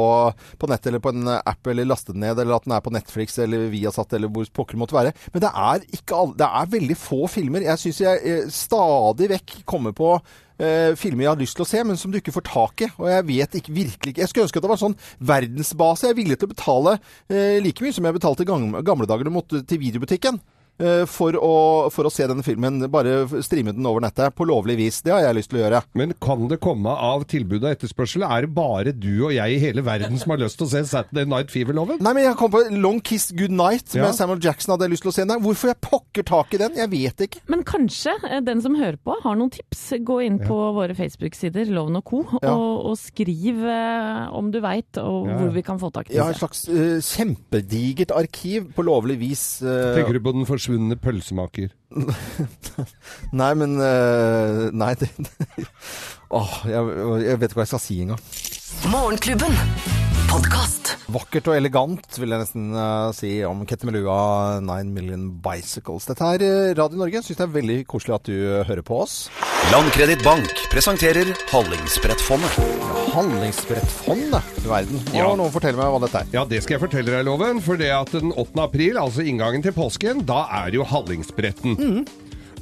på 0.60 0.72
nett 0.72 0.90
eller 0.90 1.04
på 1.04 1.14
en 1.14 1.30
app 1.38 1.72
eller 1.72 1.88
laste 1.88 2.16
den 2.16 2.26
ned, 2.26 2.40
eller 2.40 2.58
at 2.58 2.68
den 2.68 2.76
er 2.78 2.84
på 2.86 2.94
Netflix 2.96 3.38
eller 3.44 3.70
Viasat 3.74 4.18
eller 4.18 4.32
hvor 4.34 4.50
pokker 4.54 4.78
det 4.78 4.84
måtte 4.86 4.98
være. 4.98 5.14
Men 5.34 5.46
det 5.46 5.54
er, 5.54 5.88
ikke 6.00 6.18
all, 6.18 6.34
det 6.38 6.50
er 6.50 6.74
veldig 6.78 6.98
få 7.00 7.24
filmer. 7.32 7.66
Jeg 7.68 7.84
syns 7.84 8.02
jeg 8.04 8.22
eh, 8.26 8.52
stadig 8.54 9.32
vekk 9.34 9.56
kommer 9.70 9.96
på 9.98 10.12
eh, 10.60 10.94
filmer 11.00 11.26
jeg 11.28 11.32
har 11.34 11.42
lyst 11.42 11.58
til 11.60 11.66
å 11.66 11.70
se, 11.70 11.84
men 11.88 12.00
som 12.00 12.12
du 12.14 12.20
ikke 12.20 12.34
får 12.36 12.46
tak 12.50 12.86
i. 12.86 12.90
Og 12.98 13.10
jeg 13.12 13.28
vet 13.30 13.58
ikke, 13.62 13.76
virkelig 13.76 14.14
ikke 14.14 14.24
Jeg 14.24 14.32
skulle 14.32 14.48
ønske 14.48 14.62
at 14.62 14.68
det 14.68 14.74
var 14.74 14.82
sånn 14.84 14.98
verdensbase. 15.32 16.08
Jeg 16.08 16.16
er 16.16 16.22
villig 16.22 16.40
til 16.42 16.50
å 16.50 16.54
betale 16.54 16.98
eh, 17.30 17.58
like 17.64 17.84
mye 17.84 17.96
som 17.96 18.08
jeg 18.08 18.18
betalte 18.18 18.46
i 18.46 18.50
gamle, 18.50 18.82
dager 18.84 19.26
da 19.28 19.32
jeg 19.32 19.38
måtte 19.38 19.64
til 19.68 19.82
videobutikken. 19.84 20.40
Eh, 20.80 21.04
For 21.10 21.34
å, 21.40 21.54
for 21.94 22.08
å 22.08 22.12
se 22.14 22.28
denne 22.30 22.44
filmen. 22.46 22.80
Bare 22.92 23.26
streame 23.46 23.74
den 23.76 23.86
over 23.90 24.04
nettet 24.06 24.36
på 24.38 24.46
lovlig 24.48 24.78
vis. 24.80 25.02
Det 25.06 25.14
har 25.14 25.22
jeg 25.26 25.38
lyst 25.40 25.52
til 25.52 25.60
å 25.60 25.64
gjøre. 25.66 25.82
Men 25.98 26.14
kan 26.24 26.48
det 26.52 26.60
komme 26.64 26.90
av 26.94 27.26
tilbud 27.30 27.64
og 27.64 27.70
etterspørsel? 27.72 28.24
Er 28.28 28.46
det 28.48 28.54
bare 28.56 28.94
du 28.94 29.26
og 29.28 29.34
jeg 29.36 29.56
i 29.58 29.62
hele 29.62 29.84
verden 29.86 30.18
som 30.22 30.32
har 30.34 30.42
lyst 30.44 30.58
til 30.60 30.68
å 30.68 30.72
se 30.72 30.84
Saturday 30.90 31.26
Night 31.30 31.52
Fever-loven? 31.54 32.02
Nei, 32.04 32.14
men 32.18 32.28
jeg 32.28 32.38
kom 32.40 32.52
på 32.54 32.64
Long 32.78 33.00
Kiss 33.02 33.30
Goodnight 33.32 33.96
Ja. 33.98 34.06
med 34.08 34.16
Samuel 34.18 34.40
Jackson. 34.44 34.74
Hadde 34.76 34.88
jeg 34.88 34.96
lyst 34.96 35.06
til 35.08 35.14
å 35.14 35.16
se 35.18 35.26
den. 35.28 35.42
Hvorfor 35.44 35.72
jeg 35.74 35.82
pokker 35.84 36.28
tak 36.28 36.54
i 36.54 36.62
den? 36.62 36.76
Jeg 36.78 36.92
vet 36.94 37.26
ikke. 37.28 37.42
Men 37.52 37.64
kanskje 37.68 38.14
eh, 38.30 38.40
den 38.46 38.62
som 38.64 38.76
hører 38.78 38.98
på 39.04 39.16
har 39.24 39.36
noen 39.40 39.52
tips. 39.54 39.86
Gå 40.08 40.20
inn 40.26 40.38
på 40.44 40.56
våre 40.76 40.94
Facebook-sider, 40.98 41.70
Loven 41.74 41.98
og 42.00 42.06
co, 42.08 42.24
Ja. 42.44 42.54
og, 42.54 42.92
og 42.92 42.98
skriv 43.00 43.64
eh, 43.66 44.28
om 44.38 44.52
du 44.54 44.60
veit, 44.64 44.98
og 45.02 45.28
Ja. 45.28 45.38
hvor 45.42 45.52
vi 45.56 45.62
kan 45.66 45.80
få 45.82 45.90
tak 45.94 46.10
i 46.12 46.16
Jeg 46.18 46.24
har 46.24 46.32
et 46.36 46.40
slags 46.40 46.68
uh, 46.70 47.00
kjempedigert 47.04 48.12
arkiv 48.16 48.70
på 48.76 48.84
lovlig 48.86 49.18
vis. 49.22 49.44
Uh, 49.64 49.96
Tenker 49.98 50.14
du 50.18 50.22
på 50.24 50.34
den 50.36 50.46
forsvunne 50.68 50.98
pølsemaker? 51.00 51.72
Nei, 53.40 53.52
men 53.56 53.78
uh, 53.80 54.68
Nei, 54.76 54.94
det 55.00 55.08
Åh, 56.38 56.56
jeg, 56.68 56.98
jeg 57.24 57.40
vet 57.40 57.48
ikke 57.48 57.62
hva 57.62 57.64
jeg 57.64 57.72
skal 57.72 57.84
si 57.86 58.02
engang. 58.04 58.20
Morgenklubben. 58.92 59.56
Podcast. 60.28 60.92
Vakkert 61.16 61.48
og 61.48 61.56
elegant, 61.56 62.20
vil 62.20 62.36
jeg 62.36 62.44
nesten 62.44 62.76
uh, 62.76 63.16
si 63.16 63.32
om 63.48 63.64
Kettemelua 63.70 64.60
9 64.60 64.92
Million 64.92 65.30
Bicycles. 65.40 66.10
Dette 66.12 66.34
er 66.36 66.44
eh, 66.44 66.74
Radio 66.76 67.00
Norge. 67.00 67.24
Syns 67.24 67.40
det 67.40 67.48
er 67.48 67.56
veldig 67.56 67.80
koselig 67.88 68.18
at 68.20 68.28
du 68.28 68.36
hører 68.68 68.84
på 68.84 69.00
oss. 69.06 69.22
Landkreditt 69.66 70.22
Bank 70.24 70.54
presenterer 70.72 71.28
Hallingsbrettfondet. 71.52 72.54
Hallingsbrettfondet, 73.12 74.44
du 74.64 74.70
verden. 74.70 75.02
Må 75.12 75.18
Ja. 75.18 75.36
noen 75.36 75.52
fortelle 75.52 75.76
meg 75.76 75.90
hva 75.92 76.00
dette 76.06 76.22
er? 76.22 76.28
Ja, 76.32 76.46
det 76.46 76.62
skal 76.64 76.78
jeg 76.78 76.82
fortelle 76.90 77.12
deg, 77.12 77.26
Loven. 77.26 77.60
For 77.60 77.76
det 77.76 77.90
at 77.92 78.12
den 78.12 78.32
8. 78.32 78.62
april, 78.64 78.96
altså 78.98 79.26
inngangen 79.28 79.62
til 79.62 79.74
påsken, 79.74 80.24
da 80.26 80.48
er 80.62 80.72
det 80.72 80.76
jo 80.80 80.86
Hallingsbretten. 80.86 81.76
Mm. 81.76 82.06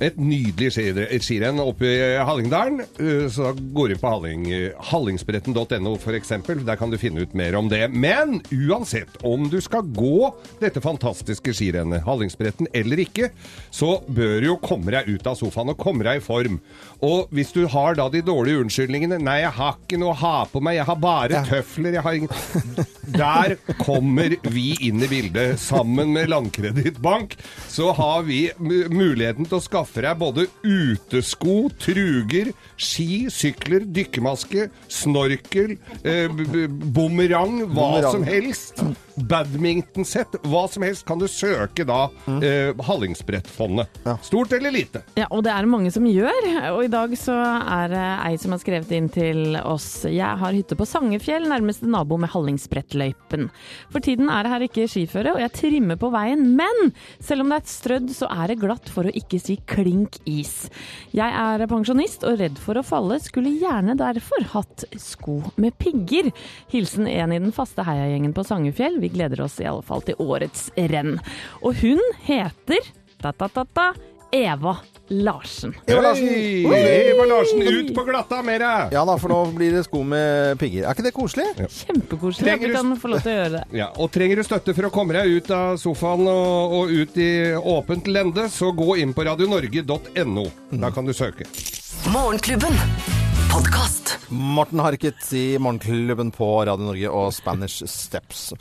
Et 0.04 0.18
nydelig 0.20 0.74
ski- 0.76 1.20
skirenn 1.24 1.60
oppe 1.64 1.88
i 1.88 2.18
Hallingdalen. 2.28 2.82
eh, 3.00 3.30
Så 3.32 3.44
da 3.44 3.52
går 3.74 3.90
du 3.90 3.96
på 3.96 4.10
Halling, 4.12 4.44
hallingsbretten.no 4.92 5.96
for 5.98 6.12
eksempel. 6.18 6.66
Der 6.66 6.76
kan 6.76 6.90
du 6.92 6.98
finne 6.98 7.22
ut 7.24 7.34
mer 7.34 7.56
om 7.56 7.70
det. 7.70 7.90
Men 7.94 8.42
uansett 8.52 9.08
om 9.24 9.48
du 9.50 9.62
skal 9.62 9.84
gå 9.96 10.34
dette 10.60 10.82
fantastiske 10.84 11.54
skirennet, 11.56 12.04
Hallingsbretten 12.04 12.68
eller 12.74 12.98
ikke, 13.06 13.30
så 13.72 14.02
bør 14.10 14.42
du 14.42 14.48
jo 14.48 14.58
komme 14.58 14.92
deg 14.92 15.08
ut 15.08 15.28
av 15.28 15.36
sofaen 15.40 15.70
og 15.72 15.78
komme 15.80 16.04
deg 16.04 16.18
i 16.20 16.26
form. 16.26 16.60
Og 17.02 17.30
hvis 17.32 17.54
du 17.54 17.66
har 17.68 17.96
da 17.96 18.10
de 18.10 18.22
dårlige 18.22 18.60
unnskyldningene 18.66 19.22
Nei, 19.22 19.40
jeg 19.46 19.52
har 19.56 19.78
ikke 19.80 19.98
noe 20.00 20.12
å 20.12 20.20
ha 20.20 20.46
på 20.52 20.62
meg, 20.62 20.76
jeg 20.76 20.86
har 20.86 20.96
bare 21.00 21.46
tøfler, 21.48 21.94
jeg 21.94 22.04
har 22.04 22.14
ingen 22.14 22.30
Der 23.16 23.56
kommer 23.80 24.36
vi 24.52 24.76
inn 24.82 25.02
i 25.04 25.08
bildet. 25.08 25.60
Sammen 25.62 26.12
med 26.12 26.28
Landkredittbank 26.30 27.36
så 27.70 27.94
har 27.96 28.24
vi 28.28 28.50
muligheten 28.60 29.46
til 29.48 29.58
å 29.60 29.64
skaffe 29.64 29.84
deg 29.94 30.18
både 30.20 30.48
utesko, 30.66 31.70
truger, 31.80 32.52
ski, 32.78 33.26
sykler, 33.32 33.86
dykkermaske, 33.96 34.70
snorkel, 34.92 35.78
eh, 36.04 36.28
bumerang, 36.30 37.62
hva 37.70 37.76
Bumerang. 37.76 38.12
som 38.12 38.24
helst. 38.24 38.82
Badminton-sett, 39.16 40.34
hva 40.44 40.66
som 40.68 40.84
helst 40.84 41.06
kan 41.08 41.20
du 41.22 41.24
søke 41.32 41.86
da 41.88 42.10
eh, 42.44 42.74
Hallingsbrettfondet. 42.84 43.88
Stort 44.26 44.52
eller 44.58 44.74
lite. 44.76 45.06
Ja, 45.16 45.30
og 45.32 45.46
det 45.46 45.54
er 45.54 45.64
det 45.64 45.72
mange 45.72 45.92
som 45.96 46.04
gjør. 46.10 46.50
Og 46.74 46.82
i 46.84 46.92
dag 46.92 47.14
så 47.20 47.36
er 47.64 47.94
det 47.94 48.04
ei 48.26 48.34
som 48.42 48.52
har 48.52 48.60
skrevet 48.60 48.92
inn 48.98 49.08
til 49.14 49.56
oss. 49.64 50.04
Jeg 50.10 50.42
har 50.42 50.56
hytte 50.58 50.76
på 50.76 50.88
Sangefjell, 50.90 51.48
nærmeste 51.48 51.88
nabo 51.88 52.18
med 52.20 52.34
Hallingsbrettløypen. 52.34 53.48
For 53.94 54.04
tiden 54.04 54.28
er 54.30 54.44
det 54.44 54.52
her 54.52 54.68
ikke 54.68 54.90
skiføre, 54.92 55.36
og 55.38 55.42
jeg 55.46 55.56
trimmer 55.62 55.96
på 56.02 56.12
veien. 56.14 56.44
Men 56.60 56.92
selv 57.24 57.46
om 57.46 57.54
det 57.56 57.62
er 57.62 57.72
strødd, 57.72 58.12
så 58.16 58.28
er 58.36 58.52
det 58.52 58.60
glatt, 58.66 58.92
for 58.92 59.08
å 59.08 59.16
ikke 59.16 59.40
si 59.40 59.56
klink 59.76 60.20
is. 60.30 60.70
Jeg 61.16 61.30
er 61.30 61.66
pensjonist 61.70 62.24
og 62.28 62.40
redd 62.42 62.60
for 62.62 62.80
å 62.80 62.86
falle, 62.86 63.20
skulle 63.24 63.54
gjerne 63.60 63.98
derfor 64.00 64.48
hatt 64.56 64.88
sko 65.02 65.42
med 65.62 65.76
pigger. 65.82 66.32
Hilsen 66.72 67.10
en 67.12 67.36
i 67.36 67.42
den 67.42 67.56
faste 67.56 67.86
heiagjengen 67.86 68.36
på 68.36 68.46
Sangefjell. 68.48 69.00
Vi 69.04 69.14
gleder 69.14 69.44
oss 69.46 69.60
i 69.60 69.70
alle 69.70 69.86
fall 69.86 70.06
til 70.08 70.20
årets 70.24 70.70
renn. 70.92 71.18
Og 71.62 71.78
hun 71.84 72.02
heter 72.26 72.94
ta-ta-ta-ta 73.22 73.92
Eva 74.36 74.76
Larsen. 75.08 75.76
Eva 75.86 76.02
Larsen. 76.02 76.28
Oi! 76.66 76.80
Eva 77.12 77.26
Larsen, 77.30 77.62
ut 77.62 77.92
på 77.96 78.04
glatta 78.08 78.42
med 78.46 78.62
deg! 78.64 78.96
Ja 78.96 79.04
da, 79.06 79.18
for 79.22 79.32
nå 79.32 79.40
blir 79.56 79.76
det 79.78 79.84
sko 79.86 80.02
med 80.08 80.58
pigger. 80.62 80.88
Er 80.88 80.98
ikke 80.98 81.06
det 81.06 81.14
koselig? 81.16 81.46
Kjempekoselig 81.62 82.56
at 82.56 82.64
vi 82.66 82.72
kan 82.74 82.96
få 83.02 83.14
lov 83.14 83.22
til 83.22 83.34
å 83.34 83.36
gjøre 83.38 83.54
det. 83.60 83.64
Ja, 83.78 83.92
og 84.02 84.10
trenger 84.16 84.42
du 84.42 84.48
støtte 84.48 84.76
for 84.78 84.90
å 84.90 84.94
komme 84.94 85.18
deg 85.18 85.38
ut 85.38 85.52
av 85.54 85.78
sofaen 85.82 86.26
og, 86.32 86.76
og 86.80 86.96
ut 86.96 87.20
i 87.22 87.30
åpent 87.76 88.10
lende, 88.10 88.50
så 88.52 88.74
gå 88.76 88.98
inn 89.04 89.14
på 89.16 89.28
radionorge.no. 89.30 90.48
Da 90.74 90.94
kan 90.96 91.06
du 91.06 91.14
søke. 91.14 91.48
Morgenklubben. 92.14 92.74
Podkast. 94.06 94.30
Morten 94.30 94.80
Harket 94.80 95.34
i 95.34 95.58
Morgenklubben 95.60 96.32
på 96.34 96.48
Radio 96.66 96.86
Norge 96.86 97.10
og 97.10 97.32
Spanish 97.34 97.84
Steps. 97.90 98.54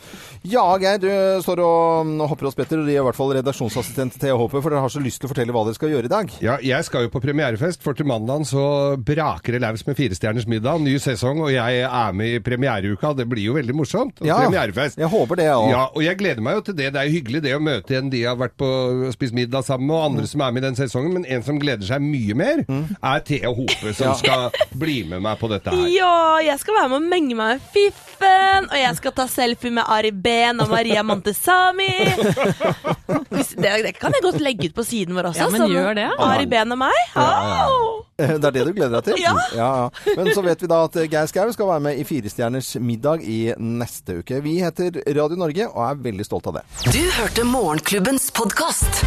Ja, 0.44 0.62
Geir, 0.80 0.98
du 1.00 1.08
står 1.44 1.60
og 1.64 2.06
mm, 2.08 2.20
hopper 2.30 2.48
og 2.48 2.52
spetter, 2.54 2.80
og 2.80 2.86
de 2.88 2.94
er 2.94 3.00
i 3.02 3.04
hvert 3.04 3.16
fall 3.16 3.32
redaksjonsassistent 3.36 4.16
til 4.16 4.22
THP, 4.34 4.54
for 4.60 4.70
dere 4.72 4.82
har 4.84 4.92
så 4.92 5.00
lyst 5.04 5.20
til 5.22 5.28
å 5.28 5.32
fortelle 5.32 5.54
hva 5.54 5.64
dere 5.66 5.76
skal 5.78 5.92
gjøre 5.92 6.08
i 6.08 6.12
dag. 6.12 6.32
Ja, 6.44 6.56
jeg 6.64 6.84
skal 6.86 7.06
jo 7.06 7.12
på 7.14 7.22
premierefest, 7.24 7.82
for 7.84 7.96
til 7.98 8.08
mandag 8.08 8.44
så 8.48 8.64
braker 9.00 9.56
det 9.56 9.62
løs 9.64 9.84
med 9.88 9.98
Firestjerners 9.98 10.46
middag, 10.50 10.80
ny 10.84 10.96
sesong, 11.02 11.42
og 11.46 11.52
jeg 11.54 11.82
er 11.86 12.16
med 12.16 12.38
i 12.38 12.42
premiereuka. 12.44 13.14
Det 13.18 13.28
blir 13.30 13.48
jo 13.50 13.56
veldig 13.58 13.76
morsomt. 13.78 14.20
og 14.22 14.28
Ja, 14.28 14.40
premierefest. 14.44 15.00
jeg 15.00 15.10
håper 15.12 15.40
det, 15.40 15.48
jeg 15.50 15.56
også. 15.60 15.72
Ja, 15.74 15.84
og 15.94 16.04
jeg 16.06 16.20
gleder 16.20 16.44
meg 16.44 16.58
jo 16.60 16.64
til 16.70 16.78
det. 16.80 16.90
Det 16.94 17.02
er 17.02 17.08
jo 17.10 17.16
hyggelig 17.18 17.42
det 17.48 17.56
å 17.56 17.62
møte 17.64 17.98
en 17.98 18.10
de 18.12 18.22
har 18.28 18.36
vært 18.40 18.56
på 18.60 18.70
spist 19.16 19.36
middag 19.36 19.64
sammen 19.66 19.88
med, 19.88 19.96
og 19.96 20.06
andre 20.10 20.26
som 20.30 20.44
er 20.44 20.52
med 20.56 20.64
i 20.64 20.66
den 20.68 20.78
sesongen, 20.80 21.12
men 21.18 21.24
en 21.28 21.44
som 21.46 21.60
gleder 21.60 21.88
seg 21.88 22.04
mye 22.04 22.36
mer, 22.38 22.64
er 22.68 23.24
Thea 23.28 23.52
Hope, 23.54 23.92
som 23.96 24.12
Ja. 24.12 24.14
skal 24.14 24.50
bli 24.78 25.02
med 25.08 25.22
meg 25.24 25.33
på 25.40 25.50
dette 25.52 25.72
her. 25.72 25.88
Ja, 25.92 26.38
jeg 26.44 26.58
skal 26.62 26.78
være 26.80 26.92
med 26.92 27.02
og 27.02 27.10
menge 27.14 27.38
meg 27.38 27.44
med 27.54 27.60
Fiffen, 27.74 28.68
og 28.70 28.78
jeg 28.78 28.96
skal 28.98 29.14
ta 29.16 29.26
selfie 29.30 29.74
med 29.74 29.84
Ari 29.90 30.10
Behn 30.10 30.62
og 30.64 30.72
Maria 30.72 31.04
Montesami. 31.06 31.92
Det, 33.34 33.70
det 33.84 33.92
kan 33.98 34.14
jeg 34.14 34.22
godt 34.24 34.40
legge 34.42 34.70
ut 34.70 34.74
på 34.76 34.84
siden 34.86 35.16
vår 35.16 35.30
også. 35.32 35.44
Ja, 35.44 35.50
men 35.52 35.70
gjør 35.70 35.96
det. 35.98 36.06
Ari 36.22 36.46
Behn 36.50 36.74
og 36.74 36.80
meg. 36.80 36.98
Au! 37.18 38.04
Det 38.16 38.46
er 38.46 38.54
det 38.54 38.64
du 38.68 38.72
gleder 38.76 39.00
deg 39.00 39.08
til? 39.08 39.22
Ja. 39.22 39.34
ja, 39.56 39.68
ja. 39.82 40.14
Men 40.14 40.30
så 40.36 40.44
vet 40.46 40.62
vi 40.62 40.70
da 40.70 40.84
at 40.86 40.98
Geir 41.02 41.30
Skau 41.30 41.50
skal 41.54 41.70
være 41.72 41.84
med 41.88 41.98
i 41.98 42.06
Firestjerners 42.06 42.74
middag 42.78 43.26
i 43.26 43.40
neste 43.58 44.20
uke. 44.22 44.38
Vi 44.44 44.60
heter 44.62 45.02
Radio 45.18 45.40
Norge 45.40 45.68
og 45.72 45.82
er 45.88 46.02
veldig 46.08 46.28
stolt 46.28 46.50
av 46.52 46.60
det. 46.60 46.66
Du 46.94 47.02
hørte 47.18 47.46
Morgenklubbens 47.48 48.30
podkast. 48.34 49.02